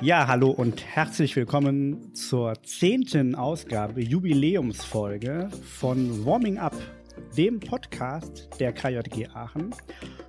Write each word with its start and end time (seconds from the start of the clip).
Ja, 0.00 0.28
hallo 0.28 0.50
und 0.50 0.84
herzlich 0.86 1.34
willkommen 1.34 2.14
zur 2.14 2.54
zehnten 2.62 3.34
Ausgabe, 3.34 4.00
Jubiläumsfolge 4.00 5.48
von 5.64 6.24
Warming 6.24 6.58
Up, 6.58 6.76
dem 7.36 7.58
Podcast 7.58 8.48
der 8.60 8.72
KJG 8.72 9.26
Aachen. 9.34 9.74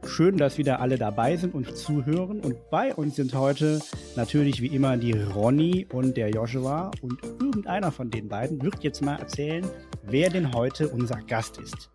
Schön, 0.07 0.37
dass 0.37 0.57
wieder 0.57 0.79
alle 0.79 0.97
dabei 0.97 1.37
sind 1.37 1.53
und 1.53 1.77
zuhören. 1.77 2.39
Und 2.39 2.71
bei 2.71 2.95
uns 2.95 3.17
sind 3.17 3.35
heute 3.35 3.79
natürlich 4.15 4.59
wie 4.59 4.73
immer 4.75 4.97
die 4.97 5.11
Ronny 5.11 5.85
und 5.93 6.17
der 6.17 6.31
Joshua. 6.31 6.89
Und 7.03 7.21
irgendeiner 7.23 7.91
von 7.91 8.09
den 8.09 8.27
beiden 8.27 8.63
wird 8.63 8.83
jetzt 8.83 9.03
mal 9.03 9.17
erzählen, 9.17 9.63
wer 10.01 10.31
denn 10.31 10.51
heute 10.51 10.89
unser 10.89 11.21
Gast 11.21 11.59
ist. 11.59 11.91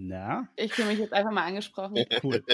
Na? 0.00 0.48
Ich 0.54 0.74
fühle 0.74 0.88
mich 0.88 1.00
jetzt 1.00 1.12
einfach 1.12 1.32
mal 1.32 1.44
angesprochen. 1.44 1.96
Cool. 2.22 2.44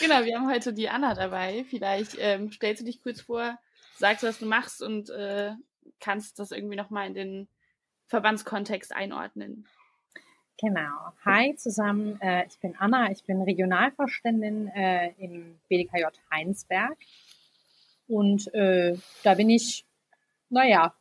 genau, 0.00 0.24
wir 0.24 0.36
haben 0.36 0.50
heute 0.50 0.72
die 0.72 0.88
Anna 0.88 1.14
dabei. 1.14 1.64
Vielleicht 1.70 2.16
ähm, 2.18 2.50
stellst 2.50 2.82
du 2.82 2.86
dich 2.86 3.00
kurz 3.00 3.20
vor, 3.20 3.56
sagst, 3.96 4.24
was 4.24 4.40
du 4.40 4.46
machst 4.46 4.82
und 4.82 5.10
äh, 5.10 5.52
kannst 6.00 6.40
das 6.40 6.50
irgendwie 6.50 6.74
nochmal 6.74 7.06
in 7.06 7.14
den 7.14 7.48
Verbandskontext 8.06 8.92
einordnen. 8.94 9.68
Genau. 10.60 11.12
Hi 11.24 11.54
zusammen, 11.54 12.20
äh, 12.20 12.46
ich 12.46 12.58
bin 12.58 12.74
Anna, 12.76 13.12
ich 13.12 13.22
bin 13.22 13.40
Regionalvorständin 13.40 14.68
äh, 14.68 15.12
im 15.18 15.60
BDKJ 15.68 16.06
Heinsberg. 16.32 16.98
Und 18.08 18.52
äh, 18.54 18.96
da 19.22 19.34
bin 19.34 19.50
ich, 19.50 19.84
naja, 20.48 20.94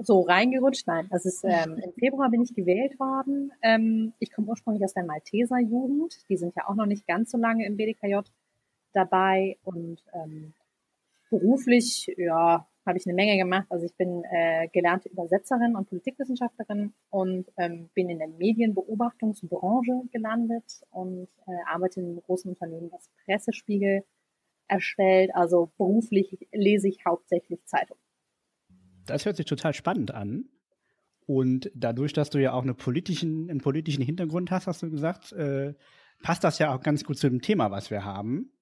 so 0.00 0.22
reingerutscht. 0.22 0.86
Nein, 0.86 1.08
das 1.10 1.24
ist 1.24 1.44
ähm, 1.44 1.78
im 1.78 1.92
Februar 1.92 2.30
bin 2.30 2.42
ich 2.42 2.54
gewählt 2.54 2.98
worden. 2.98 3.52
Ähm, 3.62 4.12
ich 4.18 4.32
komme 4.32 4.48
ursprünglich 4.48 4.84
aus 4.84 4.94
der 4.94 5.04
Malteser 5.04 5.58
Jugend. 5.58 6.16
Die 6.28 6.36
sind 6.36 6.54
ja 6.56 6.68
auch 6.68 6.74
noch 6.74 6.86
nicht 6.86 7.06
ganz 7.06 7.30
so 7.30 7.38
lange 7.38 7.66
im 7.66 7.76
BDKJ 7.76 8.20
dabei 8.92 9.58
und 9.64 10.02
ähm, 10.12 10.54
beruflich, 11.30 12.12
ja, 12.16 12.66
habe 12.84 12.98
ich 12.98 13.06
eine 13.06 13.14
Menge 13.14 13.36
gemacht. 13.36 13.66
Also 13.70 13.86
ich 13.86 13.94
bin 13.96 14.24
äh, 14.24 14.68
gelernte 14.68 15.08
Übersetzerin 15.08 15.76
und 15.76 15.88
Politikwissenschaftlerin 15.88 16.92
und 17.10 17.50
ähm, 17.56 17.90
bin 17.94 18.10
in 18.10 18.18
der 18.18 18.28
Medienbeobachtungsbranche 18.28 20.02
gelandet 20.10 20.82
und 20.90 21.28
äh, 21.46 21.52
arbeite 21.72 22.00
in 22.00 22.06
einem 22.06 22.22
großen 22.22 22.50
Unternehmen, 22.50 22.90
das 22.90 23.08
Pressespiegel 23.24 24.04
erstellt. 24.68 25.34
Also 25.34 25.70
beruflich 25.78 26.48
lese 26.52 26.88
ich 26.88 27.04
hauptsächlich 27.06 27.64
Zeitung. 27.66 27.98
Das 29.06 29.24
hört 29.24 29.36
sich 29.36 29.46
total 29.46 29.74
spannend 29.74 30.12
an. 30.12 30.44
Und 31.26 31.70
dadurch, 31.74 32.12
dass 32.12 32.30
du 32.30 32.40
ja 32.40 32.52
auch 32.52 32.62
eine 32.62 32.74
politischen, 32.74 33.48
einen 33.48 33.60
politischen 33.60 34.02
Hintergrund 34.02 34.50
hast, 34.50 34.66
hast 34.66 34.82
du 34.82 34.90
gesagt, 34.90 35.32
äh, 35.32 35.74
passt 36.22 36.44
das 36.44 36.58
ja 36.58 36.74
auch 36.74 36.80
ganz 36.80 37.04
gut 37.04 37.18
zu 37.18 37.28
dem 37.28 37.40
Thema, 37.40 37.70
was 37.70 37.90
wir 37.90 38.04
haben. 38.04 38.52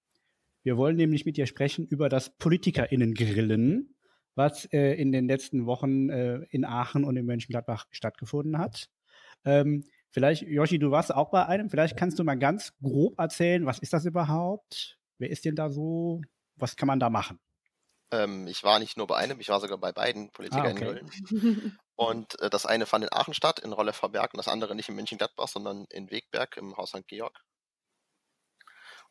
Wir 0.62 0.76
wollen 0.76 0.96
nämlich 0.96 1.24
mit 1.24 1.36
dir 1.36 1.46
sprechen 1.46 1.86
über 1.86 2.08
das 2.08 2.36
PolitikerInnen-Grillen, 2.36 3.94
was 4.34 4.66
äh, 4.66 4.92
in 4.94 5.10
den 5.10 5.26
letzten 5.26 5.64
Wochen 5.66 6.10
äh, 6.10 6.40
in 6.50 6.64
Aachen 6.64 7.04
und 7.04 7.16
in 7.16 7.24
Mönchengladbach 7.24 7.86
stattgefunden 7.90 8.58
hat. 8.58 8.90
Ähm, 9.44 9.84
vielleicht, 10.10 10.42
Joshi, 10.42 10.78
du 10.78 10.90
warst 10.90 11.14
auch 11.14 11.30
bei 11.30 11.46
einem. 11.46 11.70
Vielleicht 11.70 11.96
kannst 11.96 12.18
du 12.18 12.24
mal 12.24 12.38
ganz 12.38 12.74
grob 12.82 13.18
erzählen, 13.18 13.64
was 13.64 13.78
ist 13.78 13.94
das 13.94 14.04
überhaupt? 14.04 14.98
Wer 15.18 15.30
ist 15.30 15.44
denn 15.46 15.54
da 15.54 15.70
so? 15.70 16.20
Was 16.56 16.76
kann 16.76 16.88
man 16.88 17.00
da 17.00 17.08
machen? 17.08 17.38
Ähm, 18.12 18.46
ich 18.46 18.64
war 18.64 18.78
nicht 18.78 18.96
nur 18.96 19.06
bei 19.06 19.16
einem, 19.16 19.40
ich 19.40 19.48
war 19.48 19.60
sogar 19.60 19.78
bei 19.78 19.92
beiden 19.92 20.30
Politikern 20.32 20.82
ah, 20.82 20.90
okay. 20.90 21.72
Und 21.96 22.40
äh, 22.40 22.48
das 22.48 22.64
eine 22.64 22.86
fand 22.86 23.04
in 23.04 23.12
Aachen 23.12 23.34
statt, 23.34 23.58
in 23.58 23.72
Rolleverberg, 23.72 24.32
und 24.32 24.38
das 24.38 24.48
andere 24.48 24.74
nicht 24.74 24.88
in 24.88 24.94
München-Gladbach, 24.94 25.48
sondern 25.48 25.84
in 25.90 26.10
Wegberg 26.10 26.56
im 26.56 26.76
Haus 26.78 26.90
St. 26.90 27.06
Georg. 27.06 27.44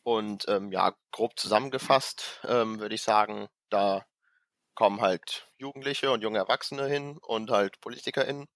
Und 0.04 0.46
ähm, 0.48 0.72
ja, 0.72 0.96
grob 1.12 1.38
zusammengefasst 1.38 2.40
ähm, 2.46 2.80
würde 2.80 2.96
ich 2.96 3.04
sagen, 3.04 3.48
da 3.70 4.06
kommen 4.74 5.02
halt 5.02 5.48
Jugendliche 5.58 6.10
und 6.10 6.22
junge 6.22 6.40
Erwachsene 6.40 6.88
hin 6.88 7.18
und 7.22 7.52
halt 7.52 7.80
PolitikerInnen. 7.82 8.48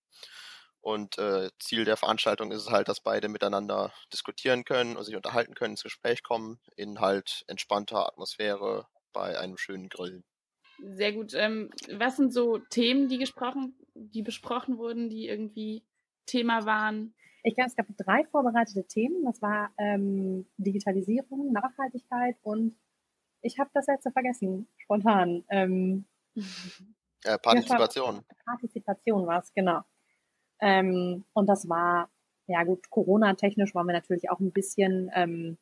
Und 0.81 1.17
äh, 1.17 1.49
Ziel 1.59 1.85
der 1.85 1.97
Veranstaltung 1.97 2.51
ist 2.51 2.61
es 2.63 2.69
halt, 2.69 2.89
dass 2.89 3.01
beide 3.01 3.29
miteinander 3.29 3.93
diskutieren 4.11 4.65
können 4.65 4.97
und 4.97 5.03
sich 5.03 5.15
unterhalten 5.15 5.53
können, 5.53 5.73
ins 5.73 5.83
Gespräch 5.83 6.23
kommen, 6.23 6.59
in 6.75 6.99
halt 6.99 7.43
entspannter 7.47 8.07
Atmosphäre 8.07 8.87
bei 9.13 9.37
einem 9.37 9.57
schönen 9.57 9.89
Grillen. 9.89 10.25
Sehr 10.79 11.13
gut. 11.13 11.33
Ähm, 11.33 11.69
was 11.91 12.17
sind 12.17 12.33
so 12.33 12.57
Themen, 12.57 13.07
die 13.07 13.17
gesprochen, 13.17 13.75
die 13.93 14.21
besprochen 14.21 14.77
wurden, 14.77 15.09
die 15.09 15.27
irgendwie 15.27 15.83
Thema 16.25 16.65
waren? 16.65 17.13
Ich 17.43 17.55
glaube, 17.55 17.69
es 17.69 17.75
gab 17.75 17.87
drei 17.97 18.23
vorbereitete 18.25 18.85
Themen. 18.85 19.25
Das 19.25 19.41
war 19.41 19.71
ähm, 19.77 20.45
Digitalisierung, 20.57 21.51
Nachhaltigkeit 21.51 22.37
und 22.41 22.75
ich 23.41 23.59
habe 23.59 23.69
das 23.73 23.87
letzte 23.87 24.11
vergessen, 24.11 24.67
spontan. 24.77 25.43
Ähm, 25.49 26.05
äh, 27.25 27.37
Partizipation. 27.37 28.15
War, 28.15 28.23
Partizipation 28.45 29.27
war 29.27 29.41
es, 29.41 29.53
genau. 29.53 29.81
Ähm, 30.61 31.25
und 31.33 31.47
das 31.47 31.67
war, 31.67 32.09
ja 32.47 32.63
gut, 32.63 32.89
Corona-technisch 32.89 33.75
waren 33.75 33.85
wir 33.85 33.93
natürlich 33.93 34.29
auch 34.29 34.39
ein 34.39 34.53
bisschen 34.53 35.11
ähm, 35.13 35.57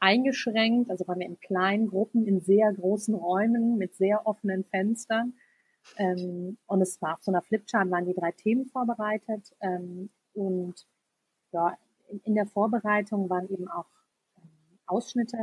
eingeschränkt, 0.00 0.90
also 0.90 1.06
waren 1.08 1.18
wir 1.18 1.26
in 1.26 1.40
kleinen 1.40 1.88
Gruppen, 1.88 2.26
in 2.26 2.40
sehr 2.40 2.72
großen 2.72 3.14
Räumen 3.14 3.76
mit 3.76 3.96
sehr 3.96 4.26
offenen 4.26 4.64
Fenstern. 4.64 5.34
Ähm, 5.96 6.58
und 6.66 6.82
es 6.82 7.00
war 7.00 7.14
auf 7.14 7.22
so 7.22 7.32
einer 7.32 7.42
Flipchart 7.42 7.90
waren 7.90 8.06
die 8.06 8.14
drei 8.14 8.32
Themen 8.32 8.66
vorbereitet. 8.66 9.54
Ähm, 9.60 10.10
und 10.34 10.86
ja, 11.52 11.76
in, 12.08 12.20
in, 12.20 12.34
der 12.34 12.46
Vorbereitung 12.46 13.28
waren 13.30 13.48
eben 13.48 13.68
auch 13.68 13.88
ähm, 14.36 14.78
Ausschnitte, 14.86 15.38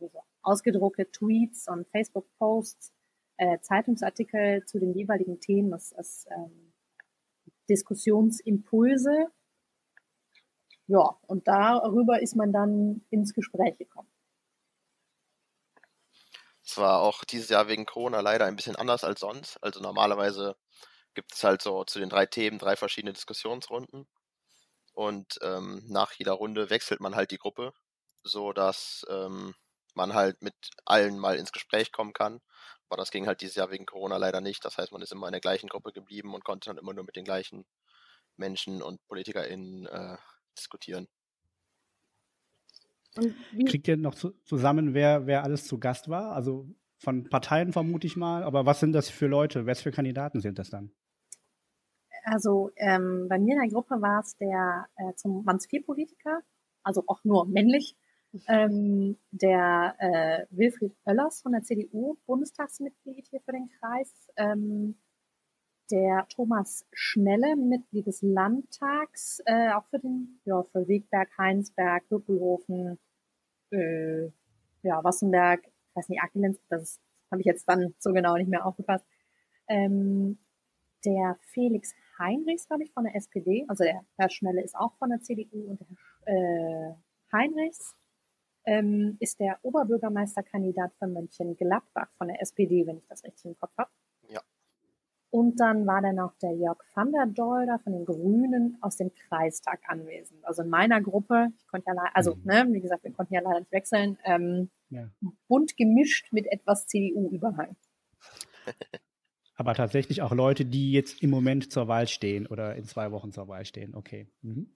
also 0.00 0.18
ausgedruckte 0.42 1.10
Tweets 1.10 1.68
und 1.68 1.86
Facebook-Posts, 1.88 2.94
äh, 3.38 3.58
Zeitungsartikel 3.60 4.64
zu 4.64 4.78
den 4.78 4.94
jeweiligen 4.94 5.40
Themen, 5.40 5.72
als, 5.72 5.92
als 5.92 6.26
ähm, 6.30 6.72
Diskussionsimpulse 7.68 9.28
ja, 10.88 11.16
und 11.26 11.46
darüber 11.46 12.20
ist 12.20 12.34
man 12.34 12.52
dann 12.52 13.02
ins 13.10 13.34
Gespräch 13.34 13.76
gekommen. 13.76 14.08
Es 16.64 16.76
war 16.78 17.00
auch 17.00 17.24
dieses 17.24 17.50
Jahr 17.50 17.68
wegen 17.68 17.86
Corona 17.86 18.20
leider 18.20 18.46
ein 18.46 18.56
bisschen 18.56 18.76
anders 18.76 19.04
als 19.04 19.20
sonst. 19.20 19.62
Also 19.62 19.80
normalerweise 19.80 20.56
gibt 21.14 21.34
es 21.34 21.44
halt 21.44 21.62
so 21.62 21.84
zu 21.84 21.98
den 21.98 22.08
drei 22.08 22.26
Themen 22.26 22.58
drei 22.58 22.74
verschiedene 22.76 23.12
Diskussionsrunden. 23.12 24.06
Und 24.94 25.38
ähm, 25.42 25.84
nach 25.88 26.12
jeder 26.12 26.32
Runde 26.32 26.70
wechselt 26.70 27.00
man 27.00 27.14
halt 27.14 27.30
die 27.30 27.38
Gruppe, 27.38 27.72
so 28.22 28.52
dass 28.52 29.06
ähm, 29.10 29.54
man 29.94 30.14
halt 30.14 30.42
mit 30.42 30.54
allen 30.86 31.18
mal 31.18 31.36
ins 31.36 31.52
Gespräch 31.52 31.92
kommen 31.92 32.14
kann. 32.14 32.40
Aber 32.88 32.96
das 32.96 33.10
ging 33.10 33.26
halt 33.26 33.42
dieses 33.42 33.56
Jahr 33.56 33.70
wegen 33.70 33.84
Corona 33.84 34.16
leider 34.16 34.40
nicht. 34.40 34.64
Das 34.64 34.78
heißt, 34.78 34.92
man 34.92 35.02
ist 35.02 35.12
immer 35.12 35.26
in 35.28 35.32
der 35.32 35.42
gleichen 35.42 35.68
Gruppe 35.68 35.92
geblieben 35.92 36.34
und 36.34 36.44
konnte 36.44 36.70
dann 36.70 36.78
immer 36.78 36.94
nur 36.94 37.04
mit 37.04 37.16
den 37.16 37.24
gleichen 37.24 37.66
Menschen 38.36 38.82
und 38.82 39.06
PolitikerInnen 39.06 39.86
äh, 39.86 40.16
diskutieren. 40.58 41.08
Kriegt 43.66 43.88
ihr 43.88 43.96
noch 43.96 44.14
zu, 44.14 44.30
zusammen, 44.44 44.94
wer, 44.94 45.26
wer 45.26 45.42
alles 45.42 45.64
zu 45.64 45.78
Gast 45.78 46.08
war? 46.08 46.32
Also 46.32 46.68
von 46.98 47.28
Parteien 47.28 47.72
vermute 47.72 48.06
ich 48.06 48.16
mal, 48.16 48.42
aber 48.42 48.66
was 48.66 48.80
sind 48.80 48.92
das 48.92 49.08
für 49.08 49.26
Leute? 49.26 49.66
Was 49.66 49.82
für 49.82 49.90
Kandidaten 49.90 50.40
sind 50.40 50.58
das 50.58 50.70
dann? 50.70 50.92
Also 52.24 52.70
ähm, 52.76 53.26
bei 53.28 53.38
mir 53.38 53.54
in 53.54 53.60
der 53.60 53.70
Gruppe 53.70 54.00
war 54.00 54.20
es 54.20 54.36
der 54.36 54.86
äh, 54.96 55.14
zum 55.14 55.44
Manns 55.44 55.66
vier 55.66 55.84
Politiker, 55.84 56.40
also 56.82 57.04
auch 57.06 57.24
nur 57.24 57.46
männlich, 57.46 57.96
ähm, 58.46 59.16
der 59.30 59.94
äh, 59.98 60.46
Wilfried 60.50 60.94
Oellers 61.04 61.40
von 61.42 61.52
der 61.52 61.62
CDU, 61.62 62.18
Bundestagsmitglied 62.26 63.26
hier 63.28 63.40
für 63.40 63.52
den 63.52 63.68
Kreis, 63.80 64.28
ähm, 64.36 64.96
der 65.90 66.26
Thomas 66.28 66.86
Schnelle, 66.92 67.56
Mitglied 67.56 68.06
des 68.06 68.22
Landtags, 68.22 69.40
äh, 69.46 69.72
auch 69.72 69.84
für 69.86 69.98
den, 69.98 70.40
ja, 70.44 70.62
für 70.62 70.86
Wegberg, 70.86 71.28
Heinsberg, 71.38 72.04
Hüppelhofen, 72.10 72.98
äh, 73.70 74.26
ja, 74.82 75.02
Wassenberg, 75.02 75.60
ich 75.66 75.96
weiß 75.96 76.08
nicht, 76.08 76.22
Aquilenz, 76.22 76.58
das 76.68 77.00
habe 77.30 77.40
ich 77.40 77.46
jetzt 77.46 77.68
dann 77.68 77.94
so 77.98 78.12
genau 78.12 78.36
nicht 78.36 78.48
mehr 78.48 78.64
aufgefasst. 78.64 79.04
Ähm, 79.68 80.38
der 81.04 81.36
Felix 81.52 81.94
Heinrichs, 82.18 82.66
glaube 82.66 82.84
ich, 82.84 82.92
von 82.92 83.04
der 83.04 83.14
SPD, 83.14 83.64
also 83.68 83.84
der 83.84 84.04
Herr 84.16 84.30
Schnelle 84.30 84.62
ist 84.62 84.74
auch 84.74 84.96
von 84.98 85.10
der 85.10 85.20
CDU 85.20 85.70
und 85.70 85.80
der 85.80 86.34
äh, 86.34 86.94
Heinrichs 87.32 87.96
ähm, 88.64 89.16
ist 89.20 89.38
der 89.40 89.58
Oberbürgermeisterkandidat 89.62 90.92
für 90.98 91.06
Mönchengladbach 91.06 92.08
von 92.18 92.28
der 92.28 92.42
SPD, 92.42 92.86
wenn 92.86 92.98
ich 92.98 93.06
das 93.08 93.24
richtig 93.24 93.44
im 93.46 93.58
Kopf 93.58 93.72
habe. 93.78 93.90
Und 95.30 95.60
dann 95.60 95.86
war 95.86 96.00
dann 96.00 96.16
noch 96.16 96.34
der 96.38 96.52
Jörg 96.52 96.78
van 96.94 97.12
der 97.12 97.26
Dolder 97.26 97.78
von 97.80 97.92
den 97.92 98.06
Grünen 98.06 98.78
aus 98.80 98.96
dem 98.96 99.12
Kreistag 99.12 99.80
anwesend. 99.86 100.44
Also 100.44 100.62
in 100.62 100.70
meiner 100.70 101.02
Gruppe, 101.02 101.48
ich 101.58 101.66
konnte 101.66 101.86
ja 101.88 101.94
leider, 101.94 102.16
also 102.16 102.34
mhm. 102.34 102.42
ne, 102.44 102.68
wie 102.70 102.80
gesagt, 102.80 103.04
wir 103.04 103.12
konnten 103.12 103.34
ja 103.34 103.42
leider 103.42 103.60
nicht 103.60 103.72
wechseln, 103.72 104.18
ähm, 104.24 104.70
ja. 104.88 105.10
bunt 105.48 105.76
gemischt 105.76 106.32
mit 106.32 106.46
etwas 106.50 106.86
CDU-Überhang. 106.86 107.76
Aber 109.56 109.74
tatsächlich 109.74 110.22
auch 110.22 110.32
Leute, 110.32 110.64
die 110.64 110.92
jetzt 110.92 111.22
im 111.22 111.30
Moment 111.30 111.72
zur 111.72 111.88
Wahl 111.88 112.06
stehen 112.06 112.46
oder 112.46 112.76
in 112.76 112.84
zwei 112.84 113.10
Wochen 113.10 113.32
zur 113.32 113.48
Wahl 113.48 113.64
stehen. 113.64 113.94
Okay. 113.94 114.28
Mhm. 114.40 114.74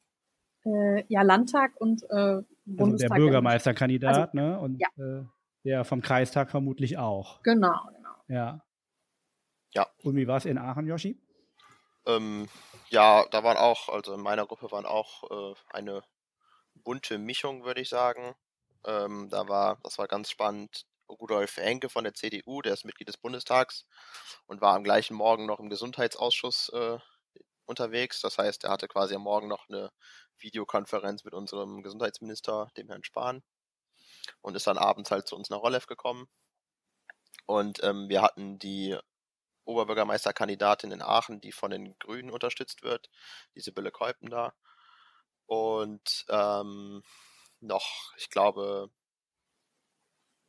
Äh, 0.64 1.05
ja, 1.08 1.22
Landtag 1.22 1.81
und 1.81 2.02
äh, 2.10 2.43
Bundestag. 2.64 2.82
Also 2.84 2.96
der 2.98 3.14
Bürgermeisterkandidat, 3.14 4.34
also, 4.34 4.37
ne? 4.37 4.58
Und, 4.58 4.81
ja. 4.81 4.88
Äh, 4.98 5.25
Ja, 5.64 5.84
vom 5.84 6.02
Kreistag 6.02 6.50
vermutlich 6.50 6.98
auch. 6.98 7.43
Genau, 7.43 7.75
genau. 7.94 8.10
Ja. 8.26 8.64
Und 10.02 10.16
wie 10.16 10.26
war 10.26 10.38
es 10.38 10.44
in 10.44 10.58
Aachen, 10.58 10.87
Yoshi? 10.87 11.16
Ähm, 12.06 12.49
ja, 12.90 13.25
da 13.31 13.44
waren 13.44 13.56
auch, 13.56 13.88
also 13.88 14.14
in 14.14 14.20
meiner 14.20 14.46
Gruppe 14.46 14.72
waren 14.72 14.87
auch 14.87 15.31
äh, 15.31 15.54
eine 15.70 16.02
bunte 16.75 17.19
Mischung, 17.19 17.64
würde 17.64 17.81
ich 17.81 17.88
sagen. 17.88 18.34
Ähm, 18.84 19.28
da 19.31 19.49
war, 19.49 19.78
das 19.82 19.99
war 19.99 20.08
ganz 20.08 20.31
spannend. 20.31 20.87
Rudolf 21.08 21.56
Henke 21.56 21.88
von 21.88 22.04
der 22.04 22.14
CDU, 22.14 22.62
der 22.62 22.72
ist 22.72 22.84
Mitglied 22.84 23.08
des 23.08 23.19
Bundestags 23.19 23.84
und 24.46 24.60
war 24.60 24.75
am 24.75 24.82
gleichen 24.82 25.14
Morgen 25.14 25.46
noch 25.46 25.60
im 25.60 25.69
Gesundheitsausschuss 25.69 26.70
äh, 26.70 26.98
unterwegs. 27.66 28.20
Das 28.20 28.38
heißt, 28.38 28.64
er 28.64 28.70
hatte 28.70 28.88
quasi 28.88 29.14
am 29.14 29.22
Morgen 29.22 29.48
noch 29.48 29.69
eine 29.69 29.90
Videokonferenz 30.38 31.25
mit 31.25 31.34
unserem 31.34 31.82
Gesundheitsminister, 31.82 32.70
dem 32.76 32.88
Herrn 32.88 33.05
Spahn, 33.05 33.43
und 34.40 34.56
ist 34.56 34.66
dann 34.66 34.78
abends 34.78 35.10
halt 35.10 35.28
zu 35.28 35.37
uns 35.37 35.50
nach 35.50 35.58
Rollev 35.62 35.87
gekommen. 35.87 36.28
Und 37.46 37.82
ähm, 37.82 38.08
wir 38.08 38.22
hatten 38.22 38.58
die 38.58 38.96
Oberbürgermeisterkandidatin 39.64 40.92
in 40.92 41.02
Aachen, 41.02 41.40
die 41.40 41.52
von 41.52 41.70
den 41.70 41.98
Grünen 41.98 42.30
unterstützt 42.30 42.82
wird, 42.82 43.10
die 43.54 43.60
Sibylle 43.60 43.90
Keupen 43.90 44.30
da. 44.30 44.54
Und 45.46 46.24
ähm, 46.28 47.02
noch, 47.60 48.14
ich 48.16 48.30
glaube, 48.30 48.90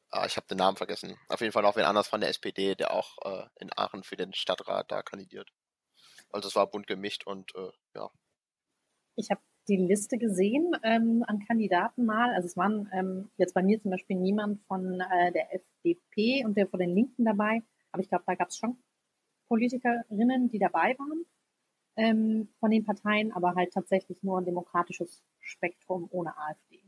ah, 0.09 0.25
ich 0.25 0.37
habe 0.37 0.47
den 0.47 0.57
Namen 0.57 0.77
vergessen. 0.77 1.17
Auf 1.29 1.41
jeden 1.41 1.51
Fall 1.51 1.63
noch 1.63 1.75
wen 1.75 1.85
anders 1.85 2.07
von 2.07 2.21
der 2.21 2.29
SPD, 2.29 2.75
der 2.75 2.91
auch 2.91 3.17
äh, 3.23 3.45
in 3.59 3.69
Aachen 3.75 4.03
für 4.03 4.15
den 4.15 4.33
Stadtrat 4.33 4.91
da 4.91 5.01
kandidiert. 5.01 5.51
Also 6.29 6.47
es 6.47 6.55
war 6.55 6.69
bunt 6.69 6.87
gemischt 6.87 7.25
und 7.25 7.53
äh, 7.55 7.69
ja. 7.95 8.09
Ich 9.15 9.29
habe 9.29 9.41
die 9.67 9.77
Liste 9.77 10.17
gesehen 10.17 10.71
ähm, 10.83 11.23
an 11.27 11.39
Kandidaten 11.45 12.05
mal. 12.05 12.33
Also 12.33 12.47
es 12.47 12.57
waren 12.57 12.89
ähm, 12.93 13.29
jetzt 13.37 13.53
bei 13.53 13.63
mir 13.63 13.79
zum 13.81 13.91
Beispiel 13.91 14.17
niemand 14.17 14.61
von 14.67 14.99
äh, 14.99 15.31
der 15.31 15.53
FDP 15.53 16.43
und 16.45 16.57
der 16.57 16.67
von 16.67 16.79
den 16.79 16.89
Linken 16.89 17.25
dabei. 17.25 17.61
Aber 17.91 18.01
ich 18.01 18.09
glaube, 18.09 18.23
da 18.25 18.35
gab 18.35 18.49
es 18.49 18.57
schon 18.57 18.77
Politikerinnen, 19.53 20.49
die 20.49 20.57
dabei 20.57 20.95
waren 20.97 21.25
ähm, 21.95 22.47
von 22.59 22.71
den 22.71 22.83
Parteien, 22.83 23.31
aber 23.31 23.53
halt 23.53 23.71
tatsächlich 23.71 24.23
nur 24.23 24.39
ein 24.39 24.45
demokratisches 24.45 25.23
Spektrum 25.41 26.07
ohne 26.09 26.35
AfD. 26.35 26.81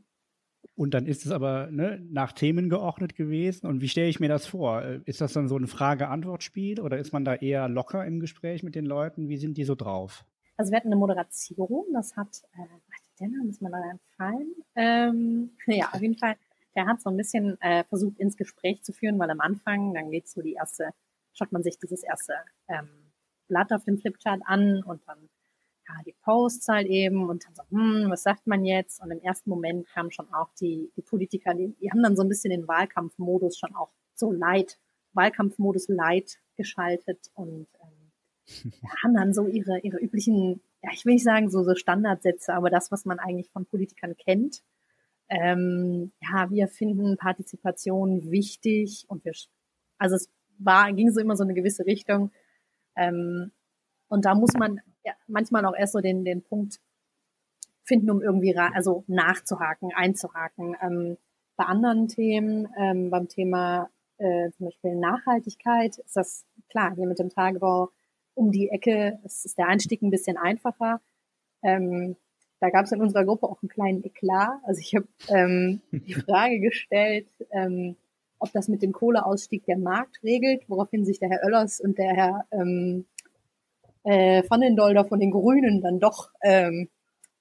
Und 0.74 0.94
dann 0.94 1.06
ist 1.06 1.24
es 1.24 1.30
aber 1.30 1.70
ne, 1.70 2.04
nach 2.10 2.32
Themen 2.32 2.68
geordnet 2.68 3.14
gewesen. 3.14 3.68
Und 3.68 3.82
wie 3.82 3.88
stelle 3.88 4.08
ich 4.08 4.18
mir 4.18 4.28
das 4.28 4.46
vor? 4.46 4.82
Äh, 4.82 5.00
ist 5.04 5.20
das 5.20 5.32
dann 5.32 5.46
so 5.46 5.56
ein 5.56 5.68
Frage-Antwort-Spiel 5.68 6.80
oder 6.80 6.98
ist 6.98 7.12
man 7.12 7.24
da 7.24 7.36
eher 7.36 7.68
locker 7.68 8.04
im 8.04 8.18
Gespräch 8.18 8.64
mit 8.64 8.74
den 8.74 8.84
Leuten? 8.84 9.28
Wie 9.28 9.36
sind 9.36 9.56
die 9.56 9.64
so 9.64 9.76
drauf? 9.76 10.24
Also 10.56 10.72
wir 10.72 10.78
hatten 10.78 10.88
eine 10.88 10.96
Moderation, 10.96 11.84
das 11.92 12.16
hat, 12.16 12.42
äh, 12.54 12.66
der 13.20 13.28
Name 13.28 13.48
ist 13.48 13.62
mir 13.62 13.70
leider 13.70 13.90
entfallen. 13.90 14.54
Ähm, 14.74 15.50
ja, 15.68 15.90
auf 15.92 16.02
jeden 16.02 16.18
Fall, 16.18 16.34
der 16.74 16.86
hat 16.86 17.00
so 17.00 17.10
ein 17.10 17.16
bisschen 17.16 17.60
äh, 17.60 17.84
versucht, 17.84 18.18
ins 18.18 18.36
Gespräch 18.36 18.82
zu 18.82 18.92
führen, 18.92 19.20
weil 19.20 19.30
am 19.30 19.40
Anfang, 19.40 19.94
dann 19.94 20.10
geht 20.10 20.28
so 20.28 20.42
die 20.42 20.54
erste, 20.54 20.90
schaut 21.36 21.52
man 21.52 21.62
sich 21.62 21.78
dieses 21.78 22.02
erste 22.02 22.34
ähm, 22.68 22.88
Blatt 23.48 23.72
auf 23.72 23.84
dem 23.84 23.98
Flipchart 23.98 24.40
an 24.44 24.82
und 24.82 25.02
dann 25.06 25.28
ja, 25.88 25.94
die 26.04 26.14
Posts 26.22 26.68
halt 26.68 26.86
eben 26.88 27.28
und 27.28 27.44
dann 27.44 27.54
so, 27.54 27.62
hm, 27.70 28.10
was 28.10 28.22
sagt 28.22 28.46
man 28.46 28.64
jetzt? 28.64 29.00
Und 29.00 29.10
im 29.10 29.20
ersten 29.20 29.50
Moment 29.50 29.86
kamen 29.88 30.10
schon 30.10 30.32
auch 30.32 30.50
die, 30.60 30.90
die 30.96 31.02
Politiker, 31.02 31.54
die, 31.54 31.74
die 31.80 31.90
haben 31.90 32.02
dann 32.02 32.16
so 32.16 32.22
ein 32.22 32.28
bisschen 32.28 32.50
den 32.50 32.66
Wahlkampfmodus 32.66 33.58
schon 33.58 33.74
auch 33.74 33.90
so 34.14 34.32
light, 34.32 34.78
Wahlkampfmodus 35.12 35.88
light 35.88 36.38
geschaltet 36.56 37.30
und 37.34 37.68
ähm, 37.82 38.72
haben 39.02 39.14
dann 39.14 39.32
so 39.32 39.46
ihre, 39.46 39.78
ihre 39.80 39.98
üblichen, 39.98 40.60
ja, 40.82 40.90
ich 40.92 41.04
will 41.04 41.14
nicht 41.14 41.24
sagen 41.24 41.50
so, 41.50 41.62
so 41.62 41.74
Standardsätze, 41.74 42.54
aber 42.54 42.70
das, 42.70 42.90
was 42.90 43.04
man 43.04 43.18
eigentlich 43.18 43.50
von 43.50 43.66
Politikern 43.66 44.16
kennt. 44.16 44.62
Ähm, 45.28 46.12
ja, 46.20 46.50
wir 46.50 46.68
finden 46.68 47.16
Partizipation 47.16 48.30
wichtig 48.30 49.06
und 49.08 49.24
wir, 49.24 49.32
also 49.98 50.14
es 50.14 50.30
war, 50.58 50.92
ging 50.92 51.10
so 51.10 51.20
immer 51.20 51.36
so 51.36 51.44
eine 51.44 51.54
gewisse 51.54 51.86
Richtung. 51.86 52.30
Ähm, 52.96 53.52
und 54.08 54.24
da 54.24 54.34
muss 54.34 54.54
man 54.54 54.80
ja, 55.04 55.12
manchmal 55.26 55.64
auch 55.66 55.76
erst 55.76 55.92
so 55.92 56.00
den, 56.00 56.24
den 56.24 56.42
Punkt 56.42 56.80
finden, 57.84 58.10
um 58.10 58.20
irgendwie 58.20 58.56
also 58.56 59.04
nachzuhaken, 59.06 59.92
einzuhaken. 59.94 60.76
Ähm, 60.80 61.16
bei 61.56 61.64
anderen 61.64 62.08
Themen, 62.08 62.68
ähm, 62.76 63.10
beim 63.10 63.28
Thema 63.28 63.88
äh, 64.18 64.50
zum 64.52 64.66
Beispiel 64.66 64.96
Nachhaltigkeit, 64.96 65.98
ist 65.98 66.16
das 66.16 66.44
klar, 66.68 66.94
hier 66.94 67.06
mit 67.06 67.18
dem 67.18 67.30
Tagebau 67.30 67.90
um 68.34 68.52
die 68.52 68.68
Ecke 68.68 69.18
ist, 69.24 69.46
ist 69.46 69.58
der 69.58 69.68
Einstieg 69.68 70.02
ein 70.02 70.10
bisschen 70.10 70.36
einfacher. 70.36 71.00
Ähm, 71.62 72.16
da 72.60 72.70
gab 72.70 72.84
es 72.84 72.92
in 72.92 73.00
unserer 73.00 73.24
Gruppe 73.24 73.46
auch 73.46 73.62
einen 73.62 73.68
kleinen 73.68 74.04
Eklat. 74.04 74.60
Also 74.64 74.80
ich 74.80 74.94
habe 74.94 75.08
ähm, 75.28 75.80
die 75.90 76.14
Frage 76.14 76.60
gestellt, 76.60 77.28
ähm, 77.50 77.96
ob 78.38 78.52
das 78.52 78.68
mit 78.68 78.82
dem 78.82 78.92
Kohleausstieg 78.92 79.64
der 79.66 79.78
Markt 79.78 80.22
regelt, 80.22 80.68
woraufhin 80.68 81.04
sich 81.04 81.18
der 81.18 81.30
Herr 81.30 81.42
Oellers 81.44 81.80
und 81.80 81.98
der 81.98 82.14
Herr 82.14 82.44
ähm, 82.50 83.06
äh, 84.04 84.42
Van 84.48 84.60
den 84.60 84.76
Dolder 84.76 85.04
von 85.04 85.20
den 85.20 85.30
Grünen 85.30 85.82
dann 85.82 85.98
doch 85.98 86.30
ähm, 86.42 86.88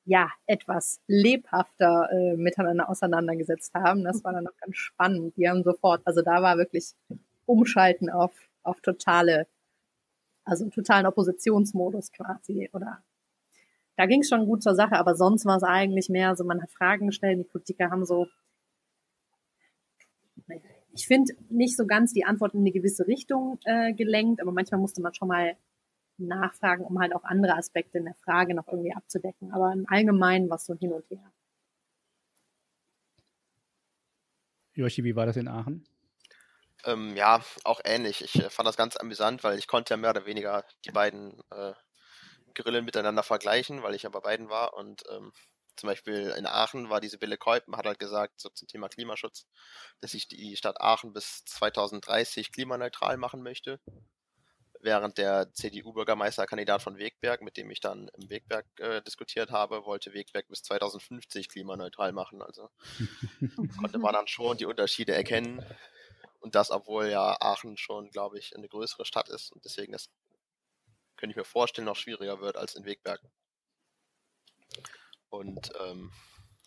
ja 0.05 0.29
etwas 0.45 1.01
lebhafter 1.07 2.09
äh, 2.11 2.35
miteinander 2.37 2.89
auseinandergesetzt 2.89 3.73
haben. 3.73 4.03
Das 4.03 4.23
war 4.23 4.33
dann 4.33 4.47
auch 4.47 4.57
ganz 4.59 4.77
spannend. 4.77 5.35
Die 5.37 5.49
haben 5.49 5.63
sofort, 5.63 6.01
also 6.05 6.21
da 6.21 6.41
war 6.41 6.57
wirklich 6.57 6.93
Umschalten 7.45 8.09
auf, 8.09 8.31
auf 8.63 8.79
totale, 8.81 9.47
also 10.43 10.69
totalen 10.69 11.05
Oppositionsmodus 11.05 12.11
quasi. 12.11 12.69
Oder 12.73 13.03
da 13.97 14.05
ging 14.05 14.21
es 14.21 14.29
schon 14.29 14.45
gut 14.45 14.63
zur 14.63 14.75
Sache, 14.75 14.97
aber 14.97 15.15
sonst 15.15 15.45
war 15.45 15.57
es 15.57 15.63
eigentlich 15.63 16.09
mehr 16.09 16.35
so, 16.35 16.43
man 16.43 16.61
hat 16.61 16.71
Fragen 16.71 17.07
gestellt, 17.07 17.39
die 17.39 17.43
Politiker 17.43 17.89
haben 17.89 18.05
so, 18.05 18.27
ich 20.95 21.07
finde 21.07 21.33
nicht 21.49 21.75
so 21.75 21.85
ganz 21.85 22.13
die 22.13 22.23
Antwort 22.23 22.53
in 22.53 22.61
eine 22.61 22.71
gewisse 22.71 23.05
Richtung 23.05 23.59
äh, 23.65 23.93
gelenkt, 23.93 24.41
aber 24.41 24.53
manchmal 24.53 24.79
musste 24.79 25.01
man 25.01 25.13
schon 25.13 25.27
mal 25.27 25.57
nachfragen, 26.17 26.85
um 26.85 26.97
halt 26.99 27.13
auch 27.13 27.25
andere 27.25 27.55
Aspekte 27.55 27.97
in 27.97 28.05
der 28.05 28.15
Frage 28.15 28.55
noch 28.55 28.67
irgendwie 28.67 28.95
abzudecken. 28.95 29.51
Aber 29.51 29.73
im 29.73 29.85
Allgemeinen 29.89 30.49
war 30.49 30.55
es 30.55 30.65
so 30.65 30.73
hin 30.73 30.93
und 30.93 31.03
her. 31.09 31.33
Joshi, 34.73 35.03
wie 35.03 35.15
war 35.17 35.25
das 35.25 35.35
in 35.35 35.49
Aachen? 35.49 35.85
Ähm, 36.85 37.15
ja, 37.17 37.41
auch 37.65 37.81
ähnlich. 37.83 38.23
Ich 38.23 38.35
äh, 38.35 38.49
fand 38.49 38.67
das 38.67 38.77
ganz 38.77 38.95
amüsant, 38.95 39.43
weil 39.43 39.57
ich 39.59 39.67
konnte 39.67 39.93
ja 39.93 39.97
mehr 39.97 40.11
oder 40.11 40.25
weniger 40.25 40.63
die 40.85 40.91
beiden 40.91 41.41
äh, 41.51 41.73
Grillen 42.53 42.85
miteinander 42.85 43.23
vergleichen, 43.23 43.83
weil 43.83 43.95
ich 43.95 44.03
ja 44.03 44.09
bei 44.09 44.21
beiden 44.21 44.49
war. 44.49 44.75
Und 44.75 45.03
ähm, 45.11 45.33
zum 45.75 45.87
Beispiel 45.87 46.33
in 46.37 46.45
Aachen 46.45 46.89
war 46.89 47.01
diese 47.01 47.17
Bille 47.17 47.37
Keupen, 47.37 47.75
hat 47.75 47.85
halt 47.85 47.99
gesagt, 47.99 48.39
so 48.39 48.49
zum 48.49 48.67
Thema 48.67 48.89
Klimaschutz, 48.89 49.47
dass 50.01 50.13
ich 50.13 50.27
die 50.27 50.55
Stadt 50.55 50.79
Aachen 50.81 51.13
bis 51.13 51.43
2030 51.45 52.51
klimaneutral 52.51 53.17
machen 53.17 53.41
möchte 53.41 53.79
während 54.85 55.17
der 55.17 55.51
CDU-Bürgermeisterkandidat 55.51 56.81
von 56.81 56.97
Wegberg, 56.97 57.41
mit 57.41 57.57
dem 57.57 57.69
ich 57.71 57.81
dann 57.81 58.07
im 58.09 58.29
Wegberg 58.29 58.65
äh, 58.79 59.01
diskutiert 59.01 59.51
habe, 59.51 59.83
wollte 59.83 60.13
Wegberg 60.13 60.47
bis 60.47 60.61
2050 60.63 61.49
klimaneutral 61.49 62.13
machen. 62.13 62.41
Also 62.41 62.69
konnte 63.79 63.97
man 63.97 64.13
dann 64.13 64.27
schon 64.27 64.57
die 64.57 64.65
Unterschiede 64.65 65.13
erkennen. 65.13 65.65
Und 66.39 66.53
das, 66.53 66.69
obwohl 66.69 67.07
ja 67.07 67.35
Aachen 67.41 67.77
schon, 67.77 68.11
glaube 68.11 68.37
ich, 68.37 68.55
eine 68.55 68.69
größere 68.69 69.05
Stadt 69.05 69.29
ist 69.29 69.51
und 69.51 69.65
deswegen 69.65 69.91
das 69.91 70.09
könnte 71.17 71.31
ich 71.31 71.37
mir 71.37 71.45
vorstellen, 71.45 71.85
noch 71.85 71.95
schwieriger 71.95 72.39
wird 72.39 72.55
als 72.55 72.75
in 72.75 72.85
Wegberg. 72.85 73.21
Und 75.35 75.71
ähm, 75.79 76.11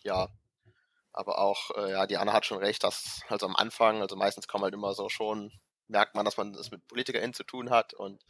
ja, 0.03 0.29
aber 1.11 1.39
auch, 1.39 1.71
äh, 1.75 1.91
ja, 1.91 2.07
die 2.07 2.17
Anna 2.17 2.33
hat 2.33 2.45
schon 2.45 2.59
recht, 2.59 2.83
dass 2.83 3.21
also 3.27 3.45
am 3.45 3.55
Anfang, 3.55 4.01
also 4.01 4.15
meistens 4.15 4.47
kommen 4.47 4.63
halt 4.63 4.73
immer 4.73 4.93
so 4.93 5.09
schon 5.09 5.51
merkt 5.89 6.15
man, 6.15 6.23
dass 6.23 6.37
man 6.37 6.53
das 6.53 6.71
mit 6.71 6.87
PolitikerInnen 6.87 7.33
zu 7.33 7.43
tun 7.43 7.69
hat 7.69 7.93
und 7.93 8.23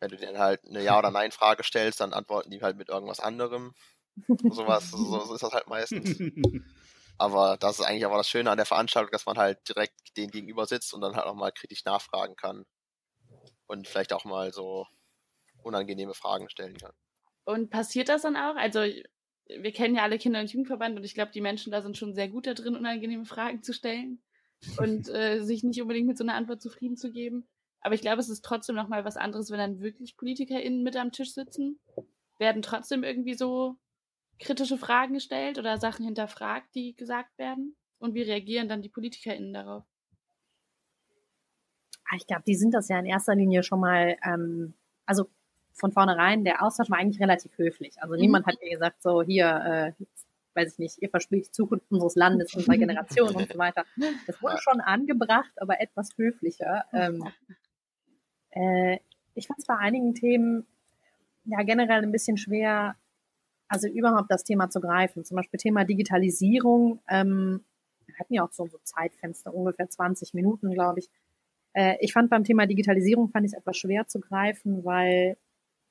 wenn 0.00 0.10
du 0.10 0.16
denen 0.16 0.38
halt 0.38 0.64
eine 0.64 0.82
Ja- 0.82 0.98
oder 0.98 1.10
Nein-Frage 1.10 1.62
stellst, 1.62 2.00
dann 2.00 2.12
antworten 2.12 2.50
die 2.50 2.62
halt 2.62 2.76
mit 2.76 2.88
irgendwas 2.88 3.20
anderem. 3.20 3.74
Sowas, 4.50 4.90
so, 4.90 4.96
so 4.96 5.34
ist 5.34 5.42
das 5.42 5.52
halt 5.52 5.68
meistens. 5.68 6.18
Aber 7.18 7.56
das 7.56 7.80
ist 7.80 7.84
eigentlich 7.84 8.04
aber 8.04 8.16
das 8.16 8.28
Schöne 8.28 8.48
an 8.48 8.58
der 8.58 8.66
Veranstaltung, 8.66 9.10
dass 9.10 9.26
man 9.26 9.38
halt 9.38 9.68
direkt 9.68 10.16
denen 10.16 10.30
gegenüber 10.30 10.66
sitzt 10.66 10.94
und 10.94 11.00
dann 11.00 11.16
halt 11.16 11.26
auch 11.26 11.34
mal 11.34 11.50
kritisch 11.50 11.84
nachfragen 11.84 12.36
kann. 12.36 12.64
Und 13.66 13.88
vielleicht 13.88 14.12
auch 14.12 14.24
mal 14.24 14.52
so 14.52 14.86
unangenehme 15.64 16.14
Fragen 16.14 16.48
stellen 16.48 16.76
kann. 16.76 16.92
Und 17.44 17.70
passiert 17.70 18.08
das 18.08 18.22
dann 18.22 18.36
auch? 18.36 18.54
Also, 18.54 18.84
wir 19.48 19.72
kennen 19.72 19.94
ja 19.94 20.02
alle 20.02 20.18
Kinder- 20.18 20.40
und 20.40 20.52
Jugendverband 20.52 20.96
und 20.96 21.04
ich 21.04 21.14
glaube, 21.14 21.32
die 21.32 21.40
Menschen 21.40 21.72
da 21.72 21.82
sind 21.82 21.96
schon 21.96 22.14
sehr 22.14 22.28
gut 22.28 22.46
da 22.46 22.54
drin, 22.54 22.76
unangenehme 22.76 23.24
Fragen 23.24 23.62
zu 23.62 23.72
stellen 23.72 24.20
und 24.78 25.08
äh, 25.14 25.40
sich 25.40 25.62
nicht 25.62 25.80
unbedingt 25.80 26.06
mit 26.06 26.18
so 26.18 26.24
einer 26.24 26.34
Antwort 26.34 26.60
zufrieden 26.60 26.96
zu 26.96 27.10
geben. 27.10 27.48
Aber 27.80 27.94
ich 27.94 28.00
glaube, 28.00 28.20
es 28.20 28.28
ist 28.28 28.44
trotzdem 28.44 28.76
nochmal 28.76 29.04
was 29.04 29.16
anderes, 29.16 29.50
wenn 29.50 29.58
dann 29.58 29.80
wirklich 29.80 30.16
PolitikerInnen 30.16 30.82
mit 30.82 30.96
am 30.96 31.12
Tisch 31.12 31.32
sitzen. 31.32 31.78
Werden 32.38 32.62
trotzdem 32.62 33.04
irgendwie 33.04 33.34
so 33.34 33.76
kritische 34.38 34.78
Fragen 34.78 35.14
gestellt 35.14 35.58
oder 35.58 35.78
Sachen 35.78 36.04
hinterfragt, 36.04 36.74
die 36.74 36.94
gesagt 36.94 37.36
werden? 37.38 37.76
Und 37.98 38.14
wie 38.14 38.22
reagieren 38.22 38.68
dann 38.68 38.82
die 38.82 38.88
PolitikerInnen 38.88 39.52
darauf? 39.52 39.84
Ah, 42.04 42.16
ich 42.16 42.26
glaube, 42.26 42.42
die 42.46 42.54
sind 42.54 42.72
das 42.72 42.88
ja 42.88 42.98
in 42.98 43.06
erster 43.06 43.34
Linie 43.34 43.62
schon 43.62 43.80
mal, 43.80 44.16
ähm, 44.24 44.74
also 45.04 45.28
von 45.78 45.92
vornherein, 45.92 46.44
der 46.44 46.62
Austausch 46.62 46.90
war 46.90 46.98
eigentlich 46.98 47.20
relativ 47.20 47.56
höflich. 47.56 48.00
Also 48.02 48.14
mhm. 48.14 48.20
niemand 48.20 48.46
hat 48.46 48.56
mir 48.60 48.70
gesagt, 48.70 49.02
so 49.02 49.22
hier, 49.22 49.94
äh, 49.98 50.04
weiß 50.54 50.72
ich 50.72 50.78
nicht, 50.78 50.98
ihr 51.00 51.08
verspielt 51.08 51.46
die 51.46 51.50
Zukunft 51.52 51.90
unseres 51.90 52.16
Landes, 52.16 52.54
unserer 52.54 52.76
Generation 52.76 53.34
und 53.34 53.50
so 53.50 53.58
weiter. 53.58 53.84
Das 54.26 54.42
wurde 54.42 54.58
schon 54.58 54.80
angebracht, 54.80 55.52
aber 55.56 55.80
etwas 55.80 56.10
höflicher. 56.16 56.84
Ähm, 56.92 57.24
äh, 58.50 58.98
ich 59.34 59.46
fand 59.46 59.60
es 59.60 59.66
bei 59.66 59.76
einigen 59.76 60.14
Themen 60.14 60.66
ja 61.44 61.62
generell 61.62 62.02
ein 62.02 62.12
bisschen 62.12 62.36
schwer, 62.36 62.96
also 63.68 63.86
überhaupt 63.88 64.30
das 64.30 64.44
Thema 64.44 64.68
zu 64.68 64.80
greifen. 64.80 65.24
Zum 65.24 65.36
Beispiel 65.36 65.58
Thema 65.58 65.84
Digitalisierung. 65.84 67.00
Ähm, 67.08 67.64
wir 68.06 68.18
hatten 68.18 68.34
ja 68.34 68.44
auch 68.44 68.52
so, 68.52 68.66
so 68.66 68.78
Zeitfenster, 68.82 69.54
ungefähr 69.54 69.88
20 69.88 70.34
Minuten, 70.34 70.72
glaube 70.72 71.00
ich. 71.00 71.08
Äh, 71.72 71.96
ich 72.00 72.12
fand 72.12 72.30
beim 72.30 72.44
Thema 72.44 72.66
Digitalisierung 72.66 73.28
fand 73.28 73.46
ich 73.46 73.52
es 73.52 73.58
etwas 73.58 73.76
schwer 73.76 74.06
zu 74.06 74.20
greifen, 74.20 74.84
weil 74.84 75.36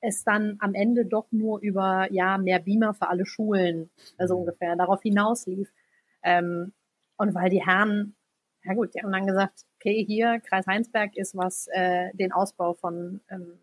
es 0.01 0.23
dann 0.23 0.57
am 0.59 0.73
Ende 0.73 1.05
doch 1.05 1.27
nur 1.31 1.59
über 1.61 2.07
ja 2.11 2.37
mehr 2.37 2.59
Beamer 2.59 2.93
für 2.93 3.09
alle 3.09 3.25
Schulen, 3.25 3.89
also 4.17 4.35
mhm. 4.35 4.41
ungefähr, 4.41 4.75
darauf 4.75 5.01
hinauslief. 5.01 5.71
Ähm, 6.23 6.73
und 7.17 7.33
weil 7.33 7.49
die 7.49 7.65
Herren, 7.65 8.15
ja 8.63 8.73
gut, 8.73 8.93
die 8.93 9.01
haben 9.01 9.11
dann 9.11 9.27
gesagt, 9.27 9.65
okay, 9.75 10.03
hier, 10.05 10.39
Kreis 10.39 10.67
Heinsberg 10.67 11.15
ist, 11.15 11.35
was 11.35 11.67
äh, 11.71 12.13
den 12.13 12.31
Ausbau 12.31 12.73
von 12.73 13.21
ähm, 13.29 13.59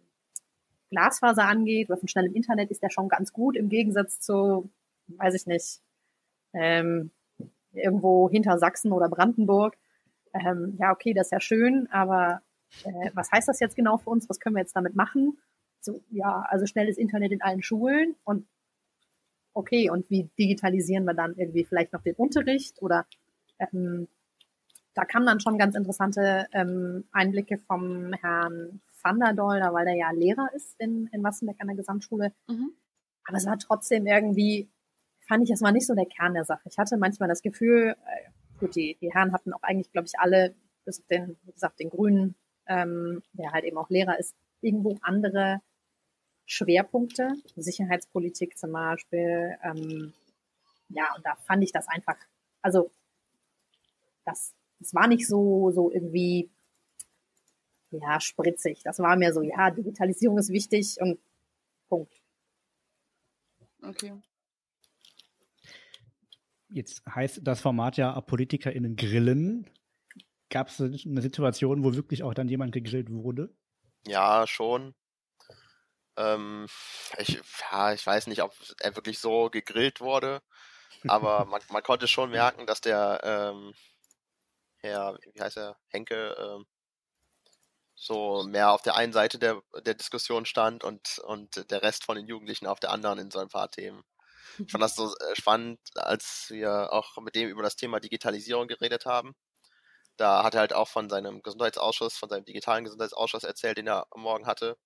Glasfaser 0.90 1.46
angeht 1.46 1.88
oder 1.88 1.98
von 1.98 2.08
schnellem 2.08 2.34
Internet, 2.34 2.70
ist 2.70 2.82
der 2.82 2.90
schon 2.90 3.08
ganz 3.08 3.32
gut 3.32 3.56
im 3.56 3.68
Gegensatz 3.68 4.20
zu, 4.20 4.70
weiß 5.08 5.34
ich 5.34 5.46
nicht, 5.46 5.80
ähm, 6.52 7.10
irgendwo 7.72 8.30
hinter 8.30 8.58
Sachsen 8.58 8.92
oder 8.92 9.08
Brandenburg. 9.08 9.76
Ähm, 10.32 10.76
ja, 10.78 10.92
okay, 10.92 11.14
das 11.14 11.28
ist 11.28 11.32
ja 11.32 11.40
schön, 11.40 11.88
aber 11.90 12.42
äh, 12.84 13.10
was 13.14 13.30
heißt 13.30 13.48
das 13.48 13.60
jetzt 13.60 13.76
genau 13.76 13.98
für 13.98 14.10
uns? 14.10 14.28
Was 14.28 14.40
können 14.40 14.56
wir 14.56 14.62
jetzt 14.62 14.76
damit 14.76 14.94
machen? 14.94 15.38
So, 15.84 16.00
ja, 16.10 16.44
also 16.48 16.66
schnelles 16.66 16.96
Internet 16.96 17.32
in 17.32 17.42
allen 17.42 17.62
Schulen 17.62 18.16
und 18.24 18.46
okay, 19.52 19.90
und 19.90 20.08
wie 20.10 20.30
digitalisieren 20.38 21.04
wir 21.04 21.14
dann 21.14 21.34
irgendwie 21.36 21.64
vielleicht 21.64 21.92
noch 21.92 22.02
den 22.02 22.14
Unterricht 22.14 22.80
oder 22.82 23.06
ähm, 23.58 24.08
da 24.94 25.04
kamen 25.04 25.26
dann 25.26 25.40
schon 25.40 25.58
ganz 25.58 25.74
interessante 25.74 26.46
ähm, 26.52 27.04
Einblicke 27.12 27.58
vom 27.58 28.12
Herrn 28.14 28.80
Van 29.02 29.20
der 29.20 29.34
Dolder, 29.34 29.74
weil 29.74 29.84
der 29.84 29.96
ja 29.96 30.10
Lehrer 30.12 30.48
ist 30.54 30.74
in, 30.78 31.08
in 31.12 31.22
Wassenbeck 31.22 31.56
an 31.60 31.66
der 31.66 31.76
Gesamtschule. 31.76 32.32
Mhm. 32.48 32.72
Aber 33.26 33.36
es 33.36 33.46
war 33.46 33.58
trotzdem 33.58 34.06
irgendwie, 34.06 34.70
fand 35.26 35.44
ich, 35.44 35.50
es 35.50 35.62
war 35.62 35.72
nicht 35.72 35.86
so 35.86 35.94
der 35.94 36.06
Kern 36.06 36.34
der 36.34 36.44
Sache. 36.44 36.68
Ich 36.68 36.78
hatte 36.78 36.96
manchmal 36.96 37.28
das 37.28 37.42
Gefühl, 37.42 37.96
äh, 38.06 38.30
gut, 38.58 38.76
die, 38.76 38.96
die 39.00 39.12
Herren 39.12 39.32
hatten 39.32 39.52
auch 39.52 39.62
eigentlich, 39.62 39.92
glaube 39.92 40.06
ich, 40.06 40.18
alle, 40.18 40.54
bis 40.84 41.00
auf 41.00 41.06
den, 41.06 41.36
wie 41.42 41.52
gesagt, 41.52 41.80
den 41.80 41.90
Grünen, 41.90 42.34
ähm, 42.66 43.22
der 43.32 43.52
halt 43.52 43.64
eben 43.64 43.76
auch 43.76 43.90
Lehrer 43.90 44.18
ist, 44.18 44.34
irgendwo 44.60 44.96
andere 45.02 45.60
Schwerpunkte, 46.46 47.28
Sicherheitspolitik 47.56 48.58
zum 48.58 48.72
Beispiel. 48.72 49.56
Ähm, 49.62 50.12
ja, 50.88 51.14
und 51.16 51.24
da 51.24 51.34
fand 51.36 51.64
ich 51.64 51.72
das 51.72 51.88
einfach, 51.88 52.16
also 52.62 52.90
das, 54.24 54.54
das 54.78 54.94
war 54.94 55.06
nicht 55.06 55.26
so, 55.26 55.70
so 55.70 55.90
irgendwie 55.90 56.50
ja, 57.90 58.20
spritzig. 58.20 58.82
Das 58.82 58.98
war 58.98 59.16
mir 59.16 59.32
so, 59.32 59.42
ja, 59.42 59.70
Digitalisierung 59.70 60.38
ist 60.38 60.50
wichtig 60.50 60.96
und 61.00 61.18
Punkt. 61.88 62.12
Okay. 63.82 64.12
Jetzt 66.68 67.04
heißt 67.06 67.40
das 67.44 67.60
Format 67.60 67.96
ja 67.96 68.20
PolitikerInnen 68.20 68.96
grillen. 68.96 69.70
Gab 70.50 70.68
es 70.68 70.80
eine 70.80 71.22
Situation, 71.22 71.84
wo 71.84 71.94
wirklich 71.94 72.22
auch 72.22 72.34
dann 72.34 72.48
jemand 72.48 72.72
gegrillt 72.72 73.10
wurde? 73.10 73.54
Ja, 74.06 74.46
schon. 74.46 74.94
Ähm, 76.16 76.66
ich, 77.18 77.40
ja, 77.70 77.92
ich 77.92 78.06
weiß 78.06 78.26
nicht, 78.28 78.42
ob 78.42 78.54
er 78.80 78.96
wirklich 78.96 79.18
so 79.18 79.50
gegrillt 79.50 80.00
wurde, 80.00 80.42
aber 81.08 81.44
man, 81.46 81.60
man 81.70 81.82
konnte 81.82 82.08
schon 82.08 82.30
merken, 82.30 82.66
dass 82.66 82.80
der 82.80 83.20
ähm, 83.24 83.74
Herr, 84.78 85.18
wie 85.32 85.40
heißt 85.40 85.56
er, 85.56 85.76
Henke, 85.88 86.36
ähm, 86.38 86.66
so 87.96 88.44
mehr 88.44 88.70
auf 88.70 88.82
der 88.82 88.96
einen 88.96 89.12
Seite 89.12 89.38
der, 89.38 89.62
der 89.84 89.94
Diskussion 89.94 90.44
stand 90.44 90.84
und, 90.84 91.18
und 91.20 91.70
der 91.70 91.82
Rest 91.82 92.04
von 92.04 92.16
den 92.16 92.26
Jugendlichen 92.26 92.66
auf 92.66 92.80
der 92.80 92.90
anderen 92.90 93.18
in 93.18 93.30
so 93.30 93.38
ein 93.38 93.48
paar 93.48 93.70
Themen. 93.70 94.02
Ich 94.58 94.70
fand 94.70 94.82
das 94.82 94.94
so 94.94 95.06
äh, 95.06 95.34
spannend, 95.34 95.80
als 95.94 96.46
wir 96.50 96.92
auch 96.92 97.16
mit 97.18 97.34
dem 97.34 97.48
über 97.48 97.62
das 97.62 97.76
Thema 97.76 98.00
Digitalisierung 98.00 98.68
geredet 98.68 99.06
haben. 99.06 99.34
Da 100.16 100.44
hat 100.44 100.54
er 100.54 100.60
halt 100.60 100.74
auch 100.74 100.88
von 100.88 101.10
seinem 101.10 101.42
Gesundheitsausschuss, 101.42 102.16
von 102.16 102.28
seinem 102.28 102.44
digitalen 102.44 102.84
Gesundheitsausschuss 102.84 103.44
erzählt, 103.44 103.78
den 103.78 103.88
er 103.88 104.06
Morgen 104.14 104.46
hatte. 104.46 104.76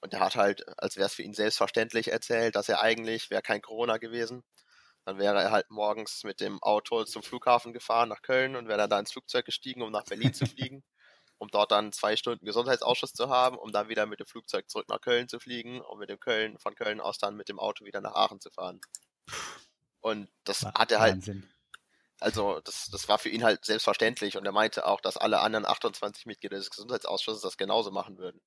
Und 0.00 0.12
er 0.12 0.20
hat 0.20 0.36
halt, 0.36 0.64
als 0.78 0.96
wäre 0.96 1.06
es 1.06 1.14
für 1.14 1.22
ihn 1.22 1.34
selbstverständlich 1.34 2.12
erzählt, 2.12 2.56
dass 2.56 2.68
er 2.68 2.80
eigentlich, 2.80 3.30
wäre 3.30 3.42
kein 3.42 3.62
Corona 3.62 3.96
gewesen, 3.96 4.44
dann 5.04 5.18
wäre 5.18 5.40
er 5.40 5.50
halt 5.52 5.70
morgens 5.70 6.24
mit 6.24 6.40
dem 6.40 6.62
Auto 6.62 7.04
zum 7.04 7.22
Flughafen 7.22 7.72
gefahren 7.72 8.08
nach 8.08 8.22
Köln 8.22 8.56
und 8.56 8.68
wäre 8.68 8.78
dann 8.78 8.90
da 8.90 8.98
ins 8.98 9.12
Flugzeug 9.12 9.44
gestiegen, 9.46 9.82
um 9.82 9.92
nach 9.92 10.04
Berlin 10.04 10.34
zu 10.34 10.46
fliegen 10.46 10.84
um 11.38 11.48
dort 11.48 11.70
dann 11.70 11.92
zwei 11.92 12.16
Stunden 12.16 12.44
Gesundheitsausschuss 12.44 13.12
zu 13.12 13.28
haben, 13.28 13.58
um 13.58 13.72
dann 13.72 13.88
wieder 13.88 14.06
mit 14.06 14.20
dem 14.20 14.26
Flugzeug 14.26 14.68
zurück 14.70 14.88
nach 14.88 15.00
Köln 15.00 15.28
zu 15.28 15.38
fliegen 15.38 15.80
und 15.80 15.98
mit 15.98 16.08
dem 16.08 16.18
Köln, 16.18 16.58
von 16.58 16.74
Köln 16.74 17.00
aus 17.00 17.18
dann 17.18 17.36
mit 17.36 17.48
dem 17.48 17.58
Auto 17.58 17.84
wieder 17.84 18.00
nach 18.00 18.14
Aachen 18.14 18.40
zu 18.40 18.50
fahren. 18.50 18.80
Und 20.00 20.28
das 20.44 20.62
Wahnsinn. 20.62 20.80
hat 20.80 20.92
er 20.92 21.00
halt. 21.00 21.30
Also, 22.18 22.60
das, 22.60 22.88
das 22.90 23.08
war 23.08 23.18
für 23.18 23.28
ihn 23.28 23.44
halt 23.44 23.66
selbstverständlich 23.66 24.38
und 24.38 24.46
er 24.46 24.52
meinte 24.52 24.86
auch, 24.86 25.02
dass 25.02 25.18
alle 25.18 25.40
anderen 25.40 25.66
28 25.66 26.24
Mitglieder 26.24 26.56
des 26.56 26.70
Gesundheitsausschusses 26.70 27.42
das 27.42 27.58
genauso 27.58 27.90
machen 27.90 28.16
würden. 28.16 28.40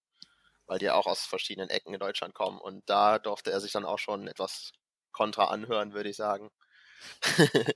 Weil 0.69 0.77
die 0.77 0.85
ja 0.85 0.93
auch 0.93 1.07
aus 1.07 1.25
verschiedenen 1.25 1.69
Ecken 1.69 1.93
in 1.93 1.99
Deutschland 1.99 2.35
kommen. 2.35 2.59
Und 2.59 2.87
da 2.89 3.17
durfte 3.17 3.51
er 3.51 3.59
sich 3.59 3.71
dann 3.71 3.85
auch 3.85 3.97
schon 3.97 4.27
etwas 4.27 4.71
kontra 5.11 5.45
anhören, 5.45 5.93
würde 5.93 6.09
ich 6.09 6.15
sagen. 6.15 6.51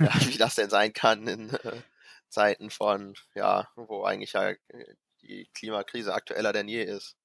ja, 0.00 0.14
wie 0.26 0.38
das 0.38 0.54
denn 0.54 0.70
sein 0.70 0.92
kann 0.92 1.26
in, 1.26 1.50
äh, 1.50 1.82
Zeiten 2.30 2.70
von, 2.70 3.14
ja, 3.34 3.68
wo 3.74 4.04
eigentlich 4.04 4.32
ja 4.32 4.50
äh, 4.50 4.94
die 5.22 5.50
Klimakrise 5.54 6.14
aktueller 6.14 6.52
denn 6.52 6.68
je 6.68 6.82
ist. 6.82 7.16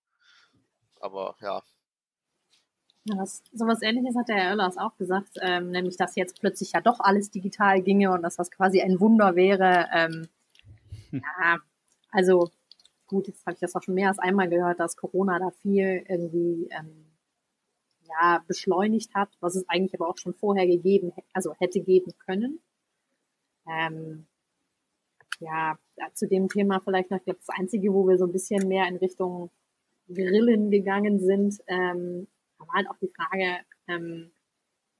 Aber 0.99 1.35
ja. 1.39 1.61
ja 3.05 3.17
was, 3.17 3.43
so 3.53 3.67
was 3.67 3.81
ähnliches 3.81 4.15
hat 4.15 4.27
der 4.27 4.37
Herr 4.37 4.51
Oellers 4.51 4.77
auch 4.77 4.97
gesagt, 4.97 5.37
ähm, 5.41 5.69
nämlich 5.69 5.97
dass 5.97 6.15
jetzt 6.15 6.39
plötzlich 6.41 6.71
ja 6.73 6.81
doch 6.81 6.99
alles 6.99 7.29
digital 7.29 7.81
ginge 7.81 8.11
und 8.11 8.23
dass 8.23 8.35
das 8.35 8.51
quasi 8.51 8.81
ein 8.81 8.99
Wunder 8.99 9.35
wäre. 9.35 9.87
Ähm, 9.93 10.27
hm. 11.11 11.21
ja, 11.41 11.59
also 12.11 12.51
gut, 13.07 13.27
jetzt 13.27 13.45
habe 13.45 13.53
ich 13.55 13.59
das 13.59 13.75
auch 13.75 13.83
schon 13.83 13.95
mehr 13.95 14.09
als 14.09 14.19
einmal 14.19 14.49
gehört, 14.49 14.79
dass 14.79 14.97
Corona 14.97 15.39
da 15.39 15.51
viel 15.61 16.03
irgendwie 16.07 16.69
ähm, 16.71 17.05
ja, 18.07 18.43
beschleunigt 18.47 19.13
hat, 19.15 19.29
was 19.39 19.55
es 19.55 19.67
eigentlich 19.67 19.93
aber 19.99 20.09
auch 20.09 20.17
schon 20.17 20.33
vorher 20.33 20.67
gegeben, 20.67 21.11
also 21.33 21.53
hätte 21.59 21.81
geben 21.81 22.13
können. 22.25 22.59
Ähm, 23.67 24.27
ja, 25.39 25.77
zu 26.13 26.27
dem 26.27 26.47
Thema 26.49 26.79
vielleicht 26.79 27.11
noch, 27.11 27.17
ich 27.17 27.25
glaube, 27.25 27.39
das 27.39 27.57
Einzige, 27.57 27.93
wo 27.93 28.07
wir 28.07 28.17
so 28.17 28.25
ein 28.25 28.31
bisschen 28.31 28.67
mehr 28.67 28.87
in 28.87 28.97
Richtung 28.97 29.49
Grillen 30.07 30.71
gegangen 30.71 31.19
sind, 31.19 31.61
ähm, 31.67 32.27
war 32.57 32.67
halt 32.75 32.89
auch 32.89 32.97
die 32.97 33.09
Frage, 33.09 33.59
ähm, 33.87 34.31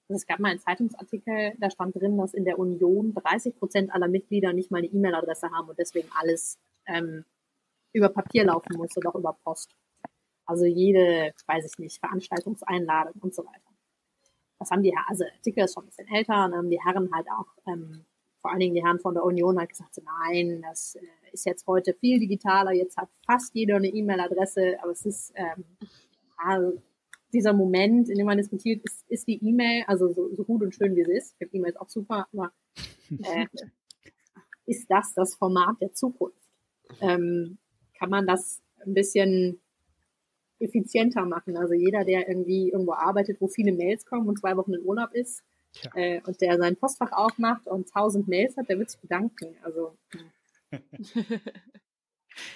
also 0.07 0.17
es 0.17 0.27
gab 0.27 0.39
mal 0.39 0.50
einen 0.50 0.59
Zeitungsartikel, 0.59 1.53
da 1.57 1.69
stand 1.69 1.95
drin, 1.95 2.17
dass 2.17 2.33
in 2.33 2.45
der 2.45 2.59
Union 2.59 3.13
30 3.13 3.57
Prozent 3.57 3.91
aller 3.91 4.07
Mitglieder 4.07 4.53
nicht 4.53 4.71
mal 4.71 4.79
eine 4.79 4.88
E-Mail-Adresse 4.88 5.50
haben 5.51 5.69
und 5.69 5.79
deswegen 5.79 6.09
alles 6.19 6.59
ähm, 6.85 7.25
über 7.96 8.10
Papier 8.10 8.46
laufen 8.46 8.78
muss 8.78 8.96
oder 8.98 9.10
auch 9.10 9.16
über 9.16 9.34
Post. 9.44 9.75
Also 10.46 10.66
jede, 10.66 11.34
weiß 11.48 11.66
ich 11.66 11.80
nicht, 11.80 12.00
Veranstaltungseinladung 12.00 13.22
und 13.22 13.34
so 13.34 13.44
weiter. 13.46 13.62
Das 14.60 14.70
haben 14.72 14.84
die, 14.84 14.94
also 15.08 15.24
der 15.24 15.34
Artikel 15.34 15.64
ist 15.64 15.74
schon 15.74 15.84
ein 15.84 15.88
bisschen 15.88 16.08
älter 16.08 16.46
und 16.46 16.56
haben 16.56 16.70
die 16.70 16.82
Herren 16.84 17.10
halt 17.14 17.28
auch 17.30 17.48
ähm, 17.68 18.06
vor 18.46 18.52
allen 18.52 18.60
Dingen 18.60 18.75
die 18.75 18.84
Herren 18.84 19.00
von 19.00 19.16
der 19.16 19.24
Union 19.24 19.60
hat 19.60 19.70
gesagt, 19.70 20.00
nein, 20.04 20.62
das 20.62 20.96
äh, 20.98 21.34
ist 21.34 21.48
jetzt 21.48 21.66
heute 21.66 21.96
viel 21.96 22.20
digitaler, 22.20 22.74
jetzt 22.74 22.96
hat 22.96 23.10
fast 23.25 23.56
jeder 23.56 23.78
eine 23.78 23.88
E-Mail-Adresse, 23.88 24.78
aber 24.84 24.92
es 24.92 25.04
ist 25.04 25.34
ähm, 25.34 25.66
also 26.38 26.80
dieser 27.34 27.54
Moment, 27.54 28.08
in 28.08 28.20
dem 28.20 28.28
man 28.28 28.38
diskutiert, 28.38 28.84
ist, 28.84 29.04
ist 29.10 29.28
die 29.28 29.44
E-Mail, 29.44 29.86
also 29.88 30.14
so, 30.14 30.32
so, 30.36 30.44
gut 30.44 30.62
und 30.62 30.75
schön 30.75 30.96
wie 30.96 31.04
sie 31.04 31.14
ist, 31.14 31.32
ich 31.32 31.38
finde 31.40 31.58
E-Mails 31.58 31.78
auch 31.78 31.90
super, 31.90 32.28
aber 32.32 32.52
äh, 33.24 33.48
ist 34.68 34.86
das 34.92 35.16
das 35.16 35.34
Format 35.34 35.82
der 35.82 35.94
Zukunft? 35.94 36.38
Ähm, 37.02 37.58
kann 37.98 38.10
man 38.10 38.28
das 38.28 38.62
ein 38.86 38.94
bisschen 38.94 39.62
effizienter 40.60 41.25
machen? 41.25 41.58
Also 41.58 41.74
jeder, 41.74 42.06
der 42.06 42.28
irgendwie 42.28 42.72
irgendwo 42.72 42.94
arbeitet, 42.94 43.42
wo 43.42 43.48
viele 43.48 43.74
Mails 43.74 44.06
kommen 44.06 44.28
und 44.28 44.40
zwei 44.40 44.56
Wochen 44.58 44.74
in 44.74 44.84
Urlaub 44.84 45.14
ist, 45.14 45.44
ja. 45.84 45.92
Äh, 45.96 46.22
und 46.25 46.40
der 46.42 46.58
sein 46.58 46.75
Postfach 46.75 47.12
aufmacht 47.12 47.68
und 47.68 47.90
tausend 47.90 48.28
Mails 48.28 48.56
hat, 48.58 48.70
der 48.70 48.80
wird 48.80 48.90
sich 48.90 49.00
bedanken. 49.00 49.56
Also. 49.64 49.98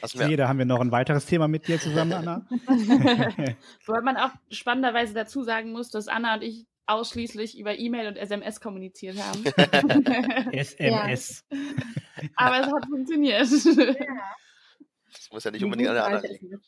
Also 0.01 0.19
da 0.35 0.49
haben 0.49 0.59
wir 0.59 0.65
noch 0.65 0.81
ein 0.81 0.91
weiteres 0.91 1.25
Thema 1.25 1.47
mit 1.47 1.69
dir 1.69 1.79
zusammen, 1.79 2.11
Anna. 2.11 2.45
Wobei 3.85 4.01
man 4.01 4.17
auch 4.17 4.31
spannenderweise 4.49 5.13
dazu 5.13 5.41
sagen 5.43 5.71
muss, 5.71 5.89
dass 5.89 6.09
Anna 6.09 6.33
und 6.33 6.41
ich 6.41 6.67
ausschließlich 6.85 7.57
über 7.57 7.79
E-Mail 7.79 8.09
und 8.09 8.17
SMS 8.17 8.59
kommuniziert 8.59 9.17
haben. 9.23 9.45
SMS. 10.51 11.45
Ja. 11.49 11.57
Aber 12.35 12.59
es 12.59 12.73
hat 12.73 12.85
funktioniert. 12.89 13.47
Das 15.11 15.29
muss 15.31 15.43
ja 15.43 15.51
nicht 15.51 15.63
unbedingt 15.63 15.89
an 15.89 15.95
der 15.95 16.05
anderen 16.05 16.31
liegen. 16.31 16.61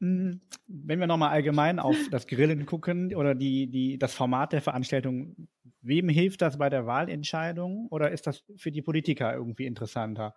Hm, 0.00 0.40
wenn 0.66 1.00
wir 1.00 1.06
nochmal 1.06 1.30
allgemein 1.30 1.78
auf 1.78 1.96
das 2.10 2.26
Grillen 2.26 2.66
gucken 2.66 3.14
oder 3.14 3.34
die, 3.34 3.68
die, 3.68 3.98
das 3.98 4.12
Format 4.12 4.52
der 4.52 4.60
Veranstaltung, 4.60 5.48
wem 5.80 6.08
hilft 6.08 6.42
das 6.42 6.58
bei 6.58 6.68
der 6.68 6.84
Wahlentscheidung 6.86 7.88
oder 7.88 8.10
ist 8.10 8.26
das 8.26 8.44
für 8.56 8.70
die 8.70 8.82
Politiker 8.82 9.32
irgendwie 9.32 9.64
interessanter? 9.64 10.34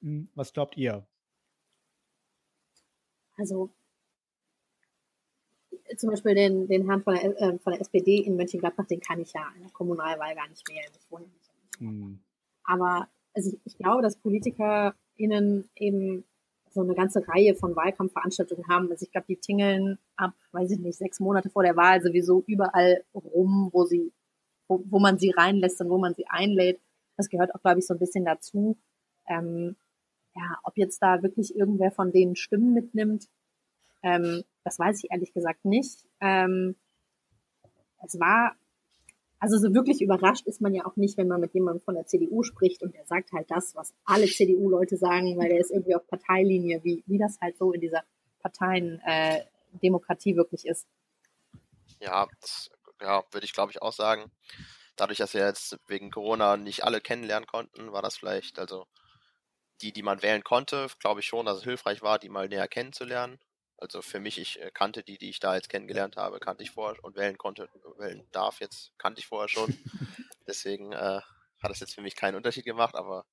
Hm, 0.00 0.30
was 0.34 0.52
glaubt 0.52 0.76
ihr? 0.76 1.06
Also 3.36 3.74
zum 5.96 6.10
Beispiel 6.10 6.34
den, 6.34 6.66
den 6.66 6.86
Herrn 6.86 7.02
von 7.02 7.14
der, 7.14 7.24
äh, 7.24 7.58
von 7.58 7.72
der 7.72 7.80
SPD 7.80 8.18
in 8.18 8.36
Mönchengladbach, 8.36 8.86
den 8.86 9.00
kann 9.00 9.20
ich 9.20 9.32
ja 9.32 9.46
in 9.54 9.62
der 9.62 9.70
Kommunalwahl 9.70 10.34
gar 10.34 10.48
nicht 10.48 10.68
wählen. 10.68 10.90
Ich 10.98 11.10
wohne 11.10 11.26
nicht. 11.26 11.50
Hm. 11.78 12.20
Aber 12.64 13.08
also 13.34 13.50
ich, 13.50 13.60
ich 13.64 13.76
glaube, 13.76 14.02
dass 14.02 14.16
PolitikerInnen 15.16 15.68
eben 15.76 16.24
so 16.70 16.80
eine 16.80 16.94
ganze 16.94 17.26
Reihe 17.28 17.54
von 17.54 17.76
Wahlkampfveranstaltungen 17.76 18.66
haben. 18.68 18.90
Also 18.90 19.04
ich 19.04 19.12
glaube, 19.12 19.26
die 19.28 19.36
tingeln 19.36 19.98
ab, 20.16 20.32
weiß 20.52 20.72
ich 20.72 20.78
nicht, 20.80 20.98
sechs 20.98 21.20
Monate 21.20 21.48
vor 21.50 21.62
der 21.62 21.76
Wahl 21.76 22.02
sowieso 22.02 22.42
überall 22.46 23.04
rum, 23.14 23.70
wo 23.72 23.84
sie, 23.84 24.12
wo, 24.66 24.82
wo 24.90 24.98
man 24.98 25.18
sie 25.18 25.30
reinlässt 25.30 25.80
und 25.80 25.90
wo 25.90 25.98
man 25.98 26.14
sie 26.14 26.26
einlädt. 26.28 26.80
Das 27.16 27.28
gehört 27.28 27.54
auch, 27.54 27.62
glaube 27.62 27.78
ich, 27.78 27.86
so 27.86 27.94
ein 27.94 28.00
bisschen 28.00 28.24
dazu. 28.24 28.76
Ähm, 29.28 29.76
ja, 30.34 30.58
ob 30.64 30.76
jetzt 30.76 31.00
da 31.00 31.22
wirklich 31.22 31.54
irgendwer 31.54 31.92
von 31.92 32.10
denen 32.10 32.34
Stimmen 32.34 32.74
mitnimmt, 32.74 33.28
ähm, 34.02 34.42
das 34.64 34.78
weiß 34.78 35.02
ich 35.02 35.12
ehrlich 35.12 35.32
gesagt 35.32 35.64
nicht. 35.64 36.04
Ähm, 36.20 36.74
es 38.04 38.18
war 38.18 38.56
also 39.44 39.58
so 39.58 39.74
wirklich 39.74 40.00
überrascht 40.00 40.46
ist 40.46 40.62
man 40.62 40.72
ja 40.72 40.86
auch 40.86 40.96
nicht, 40.96 41.18
wenn 41.18 41.28
man 41.28 41.38
mit 41.38 41.52
jemandem 41.52 41.82
von 41.84 41.96
der 41.96 42.06
CDU 42.06 42.42
spricht 42.42 42.82
und 42.82 42.94
der 42.94 43.04
sagt 43.04 43.30
halt 43.32 43.50
das, 43.50 43.74
was 43.74 43.92
alle 44.06 44.24
CDU-Leute 44.24 44.96
sagen, 44.96 45.36
weil 45.36 45.50
der 45.50 45.60
ist 45.60 45.70
irgendwie 45.70 45.94
auf 45.94 46.06
Parteilinie, 46.06 46.82
wie, 46.82 47.04
wie 47.06 47.18
das 47.18 47.38
halt 47.42 47.58
so 47.58 47.70
in 47.72 47.82
dieser 47.82 48.04
Parteiendemokratie 48.40 50.32
äh, 50.32 50.36
wirklich 50.36 50.64
ist. 50.64 50.86
Ja, 52.00 52.26
das, 52.40 52.70
ja, 53.02 53.22
würde 53.32 53.44
ich 53.44 53.52
glaube 53.52 53.70
ich 53.70 53.82
auch 53.82 53.92
sagen. 53.92 54.32
Dadurch, 54.96 55.18
dass 55.18 55.34
wir 55.34 55.44
jetzt 55.44 55.78
wegen 55.88 56.10
Corona 56.10 56.56
nicht 56.56 56.82
alle 56.82 57.02
kennenlernen 57.02 57.46
konnten, 57.46 57.92
war 57.92 58.00
das 58.00 58.16
vielleicht, 58.16 58.58
also 58.58 58.86
die, 59.82 59.92
die 59.92 60.02
man 60.02 60.22
wählen 60.22 60.42
konnte, 60.42 60.86
glaube 61.00 61.20
ich 61.20 61.26
schon, 61.26 61.44
dass 61.44 61.58
es 61.58 61.64
hilfreich 61.64 62.00
war, 62.00 62.18
die 62.18 62.30
mal 62.30 62.48
näher 62.48 62.68
kennenzulernen. 62.68 63.38
Also 63.76 64.02
für 64.02 64.20
mich, 64.20 64.38
ich 64.38 64.60
äh, 64.60 64.70
kannte 64.72 65.02
die, 65.02 65.18
die 65.18 65.30
ich 65.30 65.40
da 65.40 65.54
jetzt 65.54 65.68
kennengelernt 65.68 66.16
habe, 66.16 66.38
kannte 66.40 66.62
ich 66.62 66.70
vorher 66.70 67.02
und 67.04 67.16
wählen 67.16 67.38
konnte, 67.38 67.68
wählen 67.98 68.26
darf 68.30 68.60
jetzt, 68.60 68.92
kannte 68.98 69.20
ich 69.20 69.26
vorher 69.26 69.48
schon. 69.48 69.76
Deswegen 70.46 70.92
äh, 70.92 71.20
hat 71.62 71.70
es 71.70 71.80
jetzt 71.80 71.94
für 71.94 72.02
mich 72.02 72.16
keinen 72.16 72.36
Unterschied 72.36 72.64
gemacht, 72.64 72.94
aber 72.94 73.26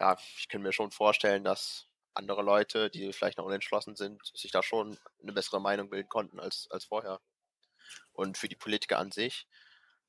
ja, 0.00 0.16
ich 0.38 0.48
kann 0.48 0.62
mir 0.62 0.72
schon 0.72 0.90
vorstellen, 0.90 1.44
dass 1.44 1.88
andere 2.14 2.42
Leute, 2.42 2.90
die 2.90 3.12
vielleicht 3.12 3.38
noch 3.38 3.44
unentschlossen 3.44 3.96
sind, 3.96 4.24
sich 4.34 4.50
da 4.50 4.62
schon 4.62 4.98
eine 5.22 5.32
bessere 5.32 5.60
Meinung 5.60 5.90
bilden 5.90 6.08
konnten 6.08 6.40
als, 6.40 6.68
als 6.70 6.86
vorher. 6.86 7.20
Und 8.12 8.38
für 8.38 8.48
die 8.48 8.56
Politiker 8.56 8.98
an 8.98 9.12
sich 9.12 9.46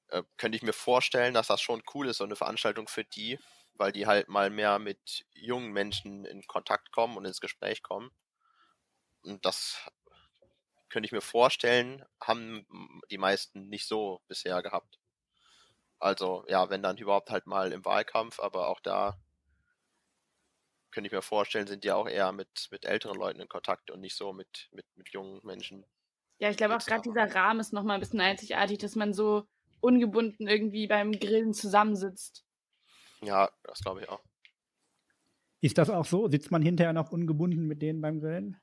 äh, 0.10 0.24
könnte 0.38 0.56
ich 0.56 0.64
mir 0.64 0.74
vorstellen, 0.74 1.34
dass 1.34 1.48
das 1.48 1.62
schon 1.62 1.84
cool 1.94 2.08
ist, 2.08 2.18
so 2.18 2.24
eine 2.24 2.36
Veranstaltung 2.38 2.88
für 2.88 3.04
die, 3.04 3.40
weil 3.74 3.92
die 3.92 4.08
halt 4.08 4.30
mal 4.30 4.50
mehr 4.50 4.80
mit 4.80 5.26
jungen 5.34 5.72
Menschen 5.72 6.26
in 6.26 6.48
Kontakt 6.48 6.92
kommen 6.92 7.18
und 7.18 7.26
ins 7.26 7.42
Gespräch 7.42 7.84
kommen 7.84 8.12
das 9.42 9.90
könnte 10.90 11.06
ich 11.06 11.12
mir 11.12 11.22
vorstellen, 11.22 12.06
haben 12.22 12.66
die 13.12 13.18
meisten 13.18 13.68
nicht 13.70 13.88
so 13.88 14.22
bisher 14.28 14.62
gehabt. 14.62 15.00
Also 16.00 16.46
ja, 16.48 16.70
wenn 16.70 16.84
dann 16.84 16.98
überhaupt 16.98 17.30
halt 17.30 17.48
mal 17.48 17.72
im 17.72 17.84
Wahlkampf, 17.86 18.40
aber 18.40 18.68
auch 18.68 18.80
da 18.80 19.18
könnte 20.92 21.08
ich 21.08 21.14
mir 21.14 21.22
vorstellen, 21.22 21.68
sind 21.68 21.84
die 21.84 21.92
auch 21.92 22.08
eher 22.08 22.32
mit, 22.32 22.70
mit 22.72 22.86
älteren 22.86 23.18
Leuten 23.18 23.40
in 23.40 23.50
Kontakt 23.50 23.92
und 23.92 24.00
nicht 24.00 24.16
so 24.16 24.34
mit, 24.34 24.70
mit, 24.72 24.86
mit 24.96 25.10
jungen 25.10 25.40
Menschen. 25.44 25.86
Ja, 26.40 26.50
ich 26.50 26.58
glaube 26.58 26.76
auch 26.76 26.86
gerade 26.86 27.02
dieser 27.02 27.34
Rahmen 27.36 27.60
ist 27.60 27.74
nochmal 27.74 27.98
ein 27.98 28.00
bisschen 28.00 28.22
einzigartig, 28.22 28.78
dass 28.78 28.96
man 28.96 29.14
so 29.14 29.48
ungebunden 29.80 30.48
irgendwie 30.48 30.88
beim 30.88 31.12
Grillen 31.12 31.54
zusammensitzt. 31.54 32.46
Ja, 33.22 33.50
das 33.64 33.82
glaube 33.82 34.02
ich 34.02 34.10
auch. 34.10 34.24
Ist 35.62 35.78
das 35.78 35.90
auch 35.90 36.06
so? 36.06 36.28
Sitzt 36.30 36.52
man 36.52 36.62
hinterher 36.62 36.94
noch 36.94 37.12
ungebunden 37.12 37.66
mit 37.68 37.82
denen 37.82 38.02
beim 38.02 38.20
Grillen? 38.20 38.58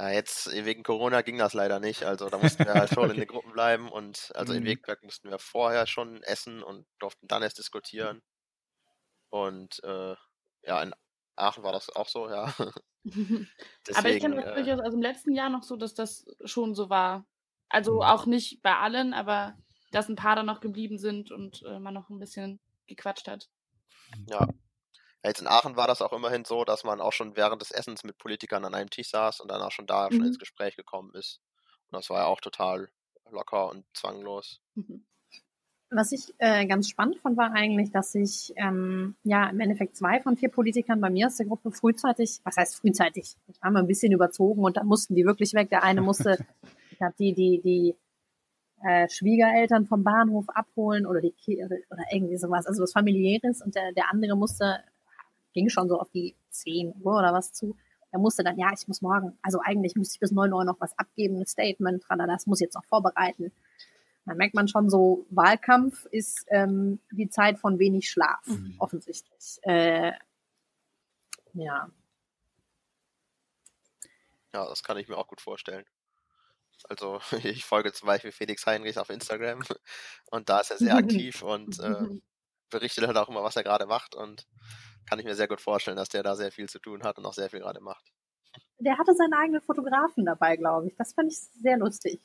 Ja, 0.00 0.10
jetzt 0.10 0.50
wegen 0.52 0.84
Corona 0.84 1.22
ging 1.22 1.38
das 1.38 1.54
leider 1.54 1.80
nicht. 1.80 2.04
Also 2.04 2.28
da 2.28 2.38
mussten 2.38 2.64
wir 2.64 2.74
halt 2.74 2.90
schon 2.94 3.04
okay. 3.04 3.14
in 3.14 3.20
den 3.20 3.28
Gruppen 3.28 3.52
bleiben 3.52 3.90
und 3.90 4.30
also 4.34 4.52
mhm. 4.52 4.60
in 4.60 4.64
Wegberg 4.66 5.02
mussten 5.02 5.30
wir 5.30 5.38
vorher 5.38 5.86
schon 5.86 6.22
essen 6.22 6.62
und 6.62 6.86
durften 6.98 7.26
dann 7.26 7.42
erst 7.42 7.58
diskutieren. 7.58 8.22
Und 9.30 9.82
äh, 9.82 10.14
ja, 10.62 10.82
in 10.82 10.94
Aachen 11.36 11.64
war 11.64 11.72
das 11.72 11.90
auch 11.90 12.08
so, 12.08 12.28
ja. 12.28 12.54
Deswegen, 13.04 13.48
Aber 13.94 14.10
ich 14.10 14.20
kenne 14.20 14.36
das 14.36 14.44
äh, 14.46 14.54
durchaus 14.54 14.80
aus 14.80 14.92
dem 14.92 15.02
letzten 15.02 15.34
Jahr 15.34 15.50
noch 15.50 15.62
so, 15.62 15.76
dass 15.76 15.94
das 15.94 16.26
schon 16.44 16.74
so 16.74 16.88
war. 16.88 17.26
Also 17.68 17.96
mhm. 17.96 18.02
auch 18.02 18.26
nicht 18.26 18.62
bei 18.62 18.76
allen, 18.76 19.12
aber 19.12 19.56
dass 19.90 20.08
ein 20.08 20.16
paar 20.16 20.36
da 20.36 20.42
noch 20.42 20.60
geblieben 20.60 20.98
sind 20.98 21.32
und 21.32 21.62
äh, 21.66 21.80
man 21.80 21.94
noch 21.94 22.08
ein 22.08 22.18
bisschen 22.18 22.60
gequatscht 22.86 23.26
hat. 23.26 23.48
Ja, 24.28 24.48
Jetzt 25.28 25.40
in 25.40 25.46
Aachen 25.46 25.76
war 25.76 25.86
das 25.86 26.02
auch 26.02 26.12
immerhin 26.12 26.44
so, 26.44 26.64
dass 26.64 26.84
man 26.84 27.00
auch 27.00 27.12
schon 27.12 27.36
während 27.36 27.62
des 27.62 27.70
Essens 27.70 28.02
mit 28.04 28.18
Politikern 28.18 28.64
an 28.64 28.74
einem 28.74 28.90
Tisch 28.90 29.10
saß 29.10 29.40
und 29.40 29.50
dann 29.50 29.62
auch 29.62 29.72
schon 29.72 29.86
da 29.86 30.08
mhm. 30.08 30.16
schon 30.16 30.26
ins 30.26 30.38
Gespräch 30.38 30.76
gekommen 30.76 31.14
ist. 31.14 31.40
Und 31.90 31.96
das 31.96 32.10
war 32.10 32.20
ja 32.20 32.26
auch 32.26 32.40
total 32.40 32.88
locker 33.30 33.68
und 33.68 33.84
zwanglos. 33.94 34.60
Mhm. 34.74 35.04
Was 35.90 36.12
ich 36.12 36.34
äh, 36.36 36.66
ganz 36.66 36.88
spannend 36.88 37.18
fand, 37.20 37.38
war 37.38 37.52
eigentlich, 37.52 37.90
dass 37.90 38.12
sich 38.12 38.52
ähm, 38.56 39.16
ja 39.22 39.48
im 39.48 39.58
Endeffekt 39.60 39.96
zwei 39.96 40.20
von 40.20 40.36
vier 40.36 40.50
Politikern 40.50 41.00
bei 41.00 41.08
mir 41.08 41.28
aus 41.28 41.36
der 41.36 41.46
Gruppe 41.46 41.72
frühzeitig, 41.72 42.40
was 42.44 42.58
heißt 42.58 42.76
frühzeitig? 42.76 43.36
Ich 43.46 43.62
habe 43.62 43.78
ein 43.78 43.86
bisschen 43.86 44.12
überzogen 44.12 44.62
und 44.62 44.76
dann 44.76 44.86
mussten 44.86 45.14
die 45.14 45.24
wirklich 45.24 45.54
weg. 45.54 45.70
Der 45.70 45.84
eine 45.84 46.02
musste, 46.02 46.44
ich 46.90 47.00
habe 47.00 47.14
die, 47.18 47.32
die, 47.32 47.62
die 47.62 47.96
äh, 48.86 49.08
Schwiegereltern 49.08 49.86
vom 49.86 50.04
Bahnhof 50.04 50.44
abholen 50.50 51.06
oder 51.06 51.22
die 51.22 51.34
oder 51.64 52.04
irgendwie 52.12 52.36
sowas, 52.36 52.66
also 52.66 52.82
was 52.82 52.92
familiäres 52.92 53.62
und 53.62 53.74
der, 53.74 53.92
der 53.92 54.10
andere 54.10 54.36
musste 54.36 54.84
ging 55.58 55.68
schon 55.68 55.88
so 55.88 55.98
auf 55.98 56.10
die 56.10 56.36
10 56.50 56.94
Uhr 57.02 57.18
oder 57.18 57.32
was 57.32 57.52
zu. 57.52 57.76
Er 58.10 58.20
musste 58.20 58.44
dann, 58.44 58.58
ja, 58.58 58.70
ich 58.72 58.86
muss 58.86 59.02
morgen, 59.02 59.36
also 59.42 59.58
eigentlich 59.62 59.96
müsste 59.96 60.14
ich 60.14 60.20
bis 60.20 60.30
9 60.30 60.52
Uhr 60.52 60.64
noch 60.64 60.80
was 60.80 60.96
abgeben, 60.98 61.38
ein 61.38 61.46
Statement, 61.46 62.04
das 62.08 62.46
muss 62.46 62.60
ich 62.60 62.66
jetzt 62.66 62.74
noch 62.74 62.84
vorbereiten. 62.84 63.52
Dann 64.24 64.36
merkt 64.36 64.54
man 64.54 64.68
schon 64.68 64.88
so, 64.88 65.26
Wahlkampf 65.30 66.06
ist 66.06 66.46
ähm, 66.48 67.00
die 67.10 67.28
Zeit 67.28 67.58
von 67.58 67.78
wenig 67.78 68.08
Schlaf, 68.08 68.46
mhm. 68.46 68.76
offensichtlich. 68.78 69.58
Äh, 69.62 70.12
ja. 71.54 71.90
Ja, 74.52 74.68
das 74.68 74.82
kann 74.82 74.96
ich 74.96 75.08
mir 75.08 75.16
auch 75.16 75.28
gut 75.28 75.40
vorstellen. 75.40 75.84
Also 76.88 77.20
ich 77.42 77.64
folge 77.64 77.92
zum 77.92 78.06
Beispiel 78.06 78.32
Felix 78.32 78.64
Heinrichs 78.64 78.98
auf 78.98 79.10
Instagram 79.10 79.62
und 80.30 80.48
da 80.48 80.60
ist 80.60 80.70
er 80.70 80.78
sehr 80.78 80.94
aktiv 80.96 81.42
und 81.42 81.80
äh, 81.80 82.20
berichtet 82.70 83.06
halt 83.06 83.16
auch 83.16 83.28
immer, 83.28 83.42
was 83.42 83.56
er 83.56 83.64
gerade 83.64 83.86
macht 83.86 84.14
und 84.14 84.46
kann 85.08 85.18
ich 85.18 85.24
mir 85.24 85.34
sehr 85.34 85.48
gut 85.48 85.60
vorstellen, 85.60 85.96
dass 85.96 86.08
der 86.08 86.22
da 86.22 86.36
sehr 86.36 86.52
viel 86.52 86.68
zu 86.68 86.78
tun 86.78 87.02
hat 87.02 87.18
und 87.18 87.26
auch 87.26 87.32
sehr 87.32 87.48
viel 87.48 87.60
gerade 87.60 87.80
macht. 87.80 88.12
Der 88.78 88.98
hatte 88.98 89.14
seinen 89.14 89.34
eigenen 89.34 89.60
Fotografen 89.60 90.24
dabei, 90.24 90.56
glaube 90.56 90.88
ich. 90.88 90.96
Das 90.96 91.14
fand 91.14 91.32
ich 91.32 91.38
sehr 91.38 91.78
lustig. 91.78 92.20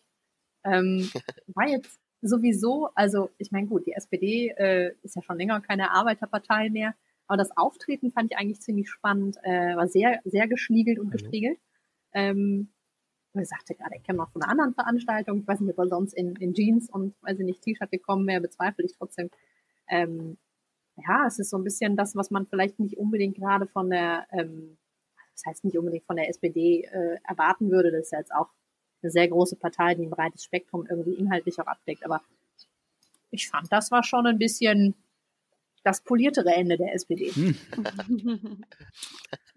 Ähm, 0.64 1.10
war 1.48 1.68
jetzt 1.68 2.00
sowieso, 2.22 2.90
also 2.96 3.30
ich 3.38 3.52
meine, 3.52 3.68
gut, 3.68 3.86
die 3.86 3.94
SPD 3.94 4.50
äh, 4.58 4.96
ist 5.04 5.16
ja 5.16 5.22
schon 5.22 5.38
länger 5.38 5.62
keine 5.62 5.92
Arbeiterpartei 5.92 6.70
mehr, 6.70 6.96
aber 7.28 7.38
das 7.38 7.56
Auftreten 7.56 8.12
fand 8.12 8.32
ich 8.32 8.38
eigentlich 8.38 8.62
ziemlich 8.62 8.90
spannend, 8.90 9.38
äh, 9.44 9.76
war 9.76 9.88
sehr, 9.88 10.22
sehr 10.24 10.48
geschniegelt 10.48 11.00
und 11.00 11.12
gestriegelt. 11.12 11.60
Ähm, 12.14 12.70
er 13.34 13.46
sagte 13.46 13.74
gerade, 13.74 13.96
ich 13.96 14.04
kenne 14.04 14.20
noch 14.20 14.32
von 14.32 14.44
einer 14.44 14.52
anderen 14.52 14.74
Veranstaltung, 14.74 15.40
ich 15.42 15.48
weiß 15.48 15.60
nicht, 15.60 15.72
ob 15.72 15.80
er 15.80 15.90
sonst 15.90 16.14
in, 16.14 16.36
in 16.36 16.54
Jeans 16.54 16.90
und, 16.90 17.16
weiß 17.22 17.40
ich 17.40 17.46
nicht, 17.46 17.62
T-Shirt 17.62 17.90
gekommen 17.90 18.28
wäre, 18.28 18.42
bezweifle 18.42 18.86
ich 18.86 18.94
trotzdem. 18.96 19.30
Ähm, 19.88 20.38
ja, 21.08 21.26
es 21.28 21.40
ist 21.40 21.50
so 21.50 21.58
ein 21.58 21.64
bisschen 21.64 21.96
das, 21.96 22.16
was 22.16 22.32
man 22.32 22.48
vielleicht 22.48 22.80
nicht 22.80 22.98
unbedingt 22.98 23.38
gerade 23.38 23.68
von 23.68 23.90
der, 23.90 24.28
ähm, 24.32 24.78
das 25.34 25.46
heißt 25.46 25.66
nicht 25.66 25.78
unbedingt 25.78 26.06
von 26.06 26.16
der 26.16 26.30
SPD 26.30 26.84
äh, 26.84 27.18
erwarten 27.28 27.72
würde. 27.72 27.92
Das 27.92 28.02
ist 28.02 28.12
ja 28.12 28.20
jetzt 28.20 28.34
auch 28.34 28.50
eine 29.02 29.12
sehr 29.12 29.28
große 29.28 29.56
Partei, 29.56 29.96
die 29.96 30.04
ein 30.04 30.10
breites 30.10 30.44
Spektrum 30.44 30.88
irgendwie 30.90 31.14
inhaltlich 31.14 31.60
auch 31.60 31.68
abdeckt. 31.68 32.06
Aber 32.06 32.22
ich 33.32 33.50
fand, 33.50 33.72
das 33.72 33.92
war 33.92 34.04
schon 34.04 34.28
ein 34.28 34.38
bisschen 34.38 34.96
das 35.84 36.02
poliertere 36.02 36.54
Ende 36.54 36.78
der 36.78 36.94
SPD. 36.94 37.30
Hm. 37.32 37.58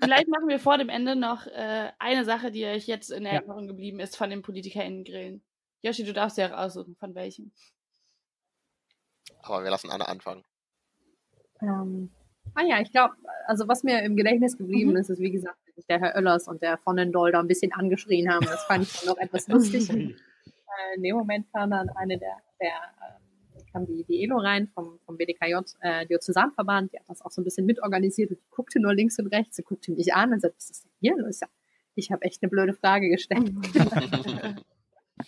Vielleicht 0.01 0.29
machen 0.29 0.49
wir 0.49 0.59
vor 0.59 0.77
dem 0.77 0.89
Ende 0.89 1.15
noch 1.15 1.47
äh, 1.47 1.93
eine 1.99 2.25
Sache, 2.25 2.51
die 2.51 2.65
euch 2.65 2.87
jetzt 2.87 3.11
in 3.11 3.25
Erinnerung 3.25 3.65
ja. 3.65 3.69
geblieben 3.69 4.01
ist 4.01 4.17
von 4.17 4.31
den 4.31 4.43
PolitikerInnen-Grillen. 4.43 5.43
Joshi, 5.83 6.05
du 6.05 6.13
darfst 6.13 6.37
ja 6.37 6.49
auch 6.49 6.59
aussuchen, 6.65 6.97
von 6.97 7.15
welchen. 7.15 7.53
Aber 9.43 9.63
wir 9.63 9.71
lassen 9.71 9.91
Anna 9.91 10.07
anfangen. 10.07 10.45
Ähm, 11.63 12.11
ah 12.55 12.63
ja, 12.63 12.81
ich 12.81 12.91
glaube, 12.91 13.15
also 13.47 13.69
was 13.69 13.83
mir 13.83 14.03
im 14.03 14.17
Gedächtnis 14.17 14.57
geblieben 14.57 14.91
mhm. 14.91 14.97
ist, 14.97 15.11
ist 15.11 15.21
wie 15.21 15.31
gesagt, 15.31 15.57
der 15.89 16.01
Herr 16.01 16.17
Oellers 16.17 16.49
und 16.49 16.63
der 16.63 16.79
von 16.79 16.97
den 16.97 17.13
Doll 17.13 17.33
da 17.33 17.41
ein 17.41 17.49
bisschen 17.49 17.73
angeschrien 17.73 18.33
haben. 18.33 18.47
Das 18.47 18.65
fand 18.65 18.85
ich 18.85 19.01
dann 19.01 19.09
noch 19.09 19.19
etwas 19.19 19.47
lustig. 19.49 19.91
äh, 19.91 20.97
in 20.97 21.03
dem 21.03 21.17
Moment 21.17 21.47
kam 21.53 21.71
dann 21.71 21.89
eine 21.91 22.19
der, 22.19 22.37
der 22.61 22.69
ähm, 22.69 23.63
kam 23.73 23.87
die, 23.87 24.05
die 24.05 24.25
Elo 24.25 24.39
rein 24.39 24.69
vom, 24.69 24.99
vom 25.05 25.17
BDKJ, 25.17 25.55
äh, 25.81 26.07
Diözesanverband, 26.07 26.93
die 26.93 26.99
hat 26.99 27.09
das 27.09 27.21
auch 27.23 27.31
so 27.31 27.43
ein 27.43 27.45
bisschen 27.45 27.67
mitorganisiert 27.67 28.31
und 28.31 28.41
die 28.41 28.51
guckte 28.51 28.81
nur 28.81 28.95
links 28.95 29.19
und 29.19 29.27
rechts, 29.27 29.57
sie 29.57 29.63
guckte 29.63 29.93
mich 29.93 30.15
an 30.15 30.33
und 30.33 30.41
sagte, 30.41 30.57
was 30.57 30.71
ist 30.71 30.85
denn 30.85 30.93
hier 31.01 31.17
los? 31.17 31.41
ich 31.97 32.13
habe 32.13 32.23
echt 32.25 32.43
eine 32.43 32.51
blöde 32.51 32.75
Frage 32.75 33.09
gestellt. 33.09 33.53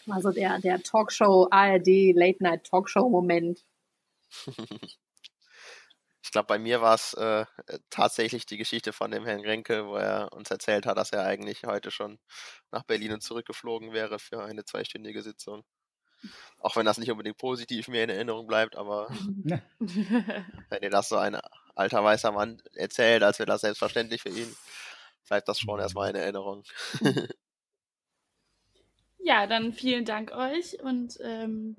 also 0.08 0.30
der, 0.30 0.60
der 0.60 0.82
Talkshow, 0.82 1.48
ARD, 1.50 2.14
Late 2.14 2.42
Night 2.42 2.64
Talkshow 2.64 3.08
Moment. 3.08 3.64
Ich 6.22 6.32
glaube, 6.32 6.46
bei 6.46 6.58
mir 6.58 6.80
war 6.80 6.94
es 6.94 7.14
äh, 7.14 7.46
tatsächlich 7.90 8.44
die 8.44 8.56
Geschichte 8.56 8.92
von 8.92 9.10
dem 9.10 9.24
Herrn 9.24 9.40
Renke, 9.40 9.86
wo 9.86 9.96
er 9.96 10.32
uns 10.32 10.50
erzählt 10.50 10.84
hat, 10.84 10.98
dass 10.98 11.12
er 11.12 11.24
eigentlich 11.24 11.64
heute 11.64 11.90
schon 11.90 12.18
nach 12.70 12.82
Berlin 12.82 13.12
und 13.12 13.22
zurückgeflogen 13.22 13.92
wäre 13.92 14.18
für 14.18 14.42
eine 14.42 14.64
zweistündige 14.64 15.22
Sitzung. 15.22 15.64
Auch 16.58 16.74
wenn 16.76 16.84
das 16.84 16.98
nicht 16.98 17.10
unbedingt 17.10 17.38
positiv 17.38 17.88
mir 17.88 18.02
in 18.02 18.10
Erinnerung 18.10 18.46
bleibt, 18.46 18.76
aber 18.76 19.08
wenn 19.78 20.80
dir 20.80 20.90
das 20.90 21.08
so 21.08 21.16
ein 21.16 21.38
alter 21.76 22.02
weißer 22.02 22.32
Mann 22.32 22.60
erzählt, 22.74 23.22
als 23.22 23.38
wäre 23.38 23.46
das 23.46 23.60
selbstverständlich 23.60 24.22
für 24.22 24.30
ihn, 24.30 24.52
bleibt 25.28 25.48
das 25.48 25.60
schon 25.60 25.78
erstmal 25.78 26.10
in 26.10 26.16
Erinnerung. 26.16 26.64
ja, 29.18 29.46
dann 29.46 29.72
vielen 29.72 30.04
Dank 30.04 30.32
euch 30.32 30.82
und 30.82 31.18
ähm, 31.20 31.76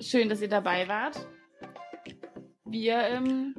schön, 0.00 0.28
dass 0.28 0.40
ihr 0.40 0.48
dabei 0.48 0.88
wart. 0.88 1.16
Wir 2.68 2.98
ähm, 2.98 3.54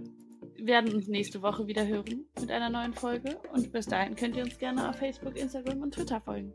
werden 0.58 0.94
uns 0.94 1.08
nächste 1.08 1.42
Woche 1.42 1.68
wieder 1.68 1.88
hören 1.88 2.26
mit 2.40 2.52
einer 2.52 2.70
neuen 2.70 2.94
Folge. 2.94 3.38
Und 3.54 3.72
bis 3.72 3.86
dahin 3.86 4.16
könnt 4.16 4.36
ihr 4.36 4.44
uns 4.44 4.58
gerne 4.58 4.90
auf 4.90 4.98
Facebook, 4.98 5.38
Instagram 5.38 5.82
und 5.82 5.94
Twitter 5.94 6.20
folgen. 6.20 6.54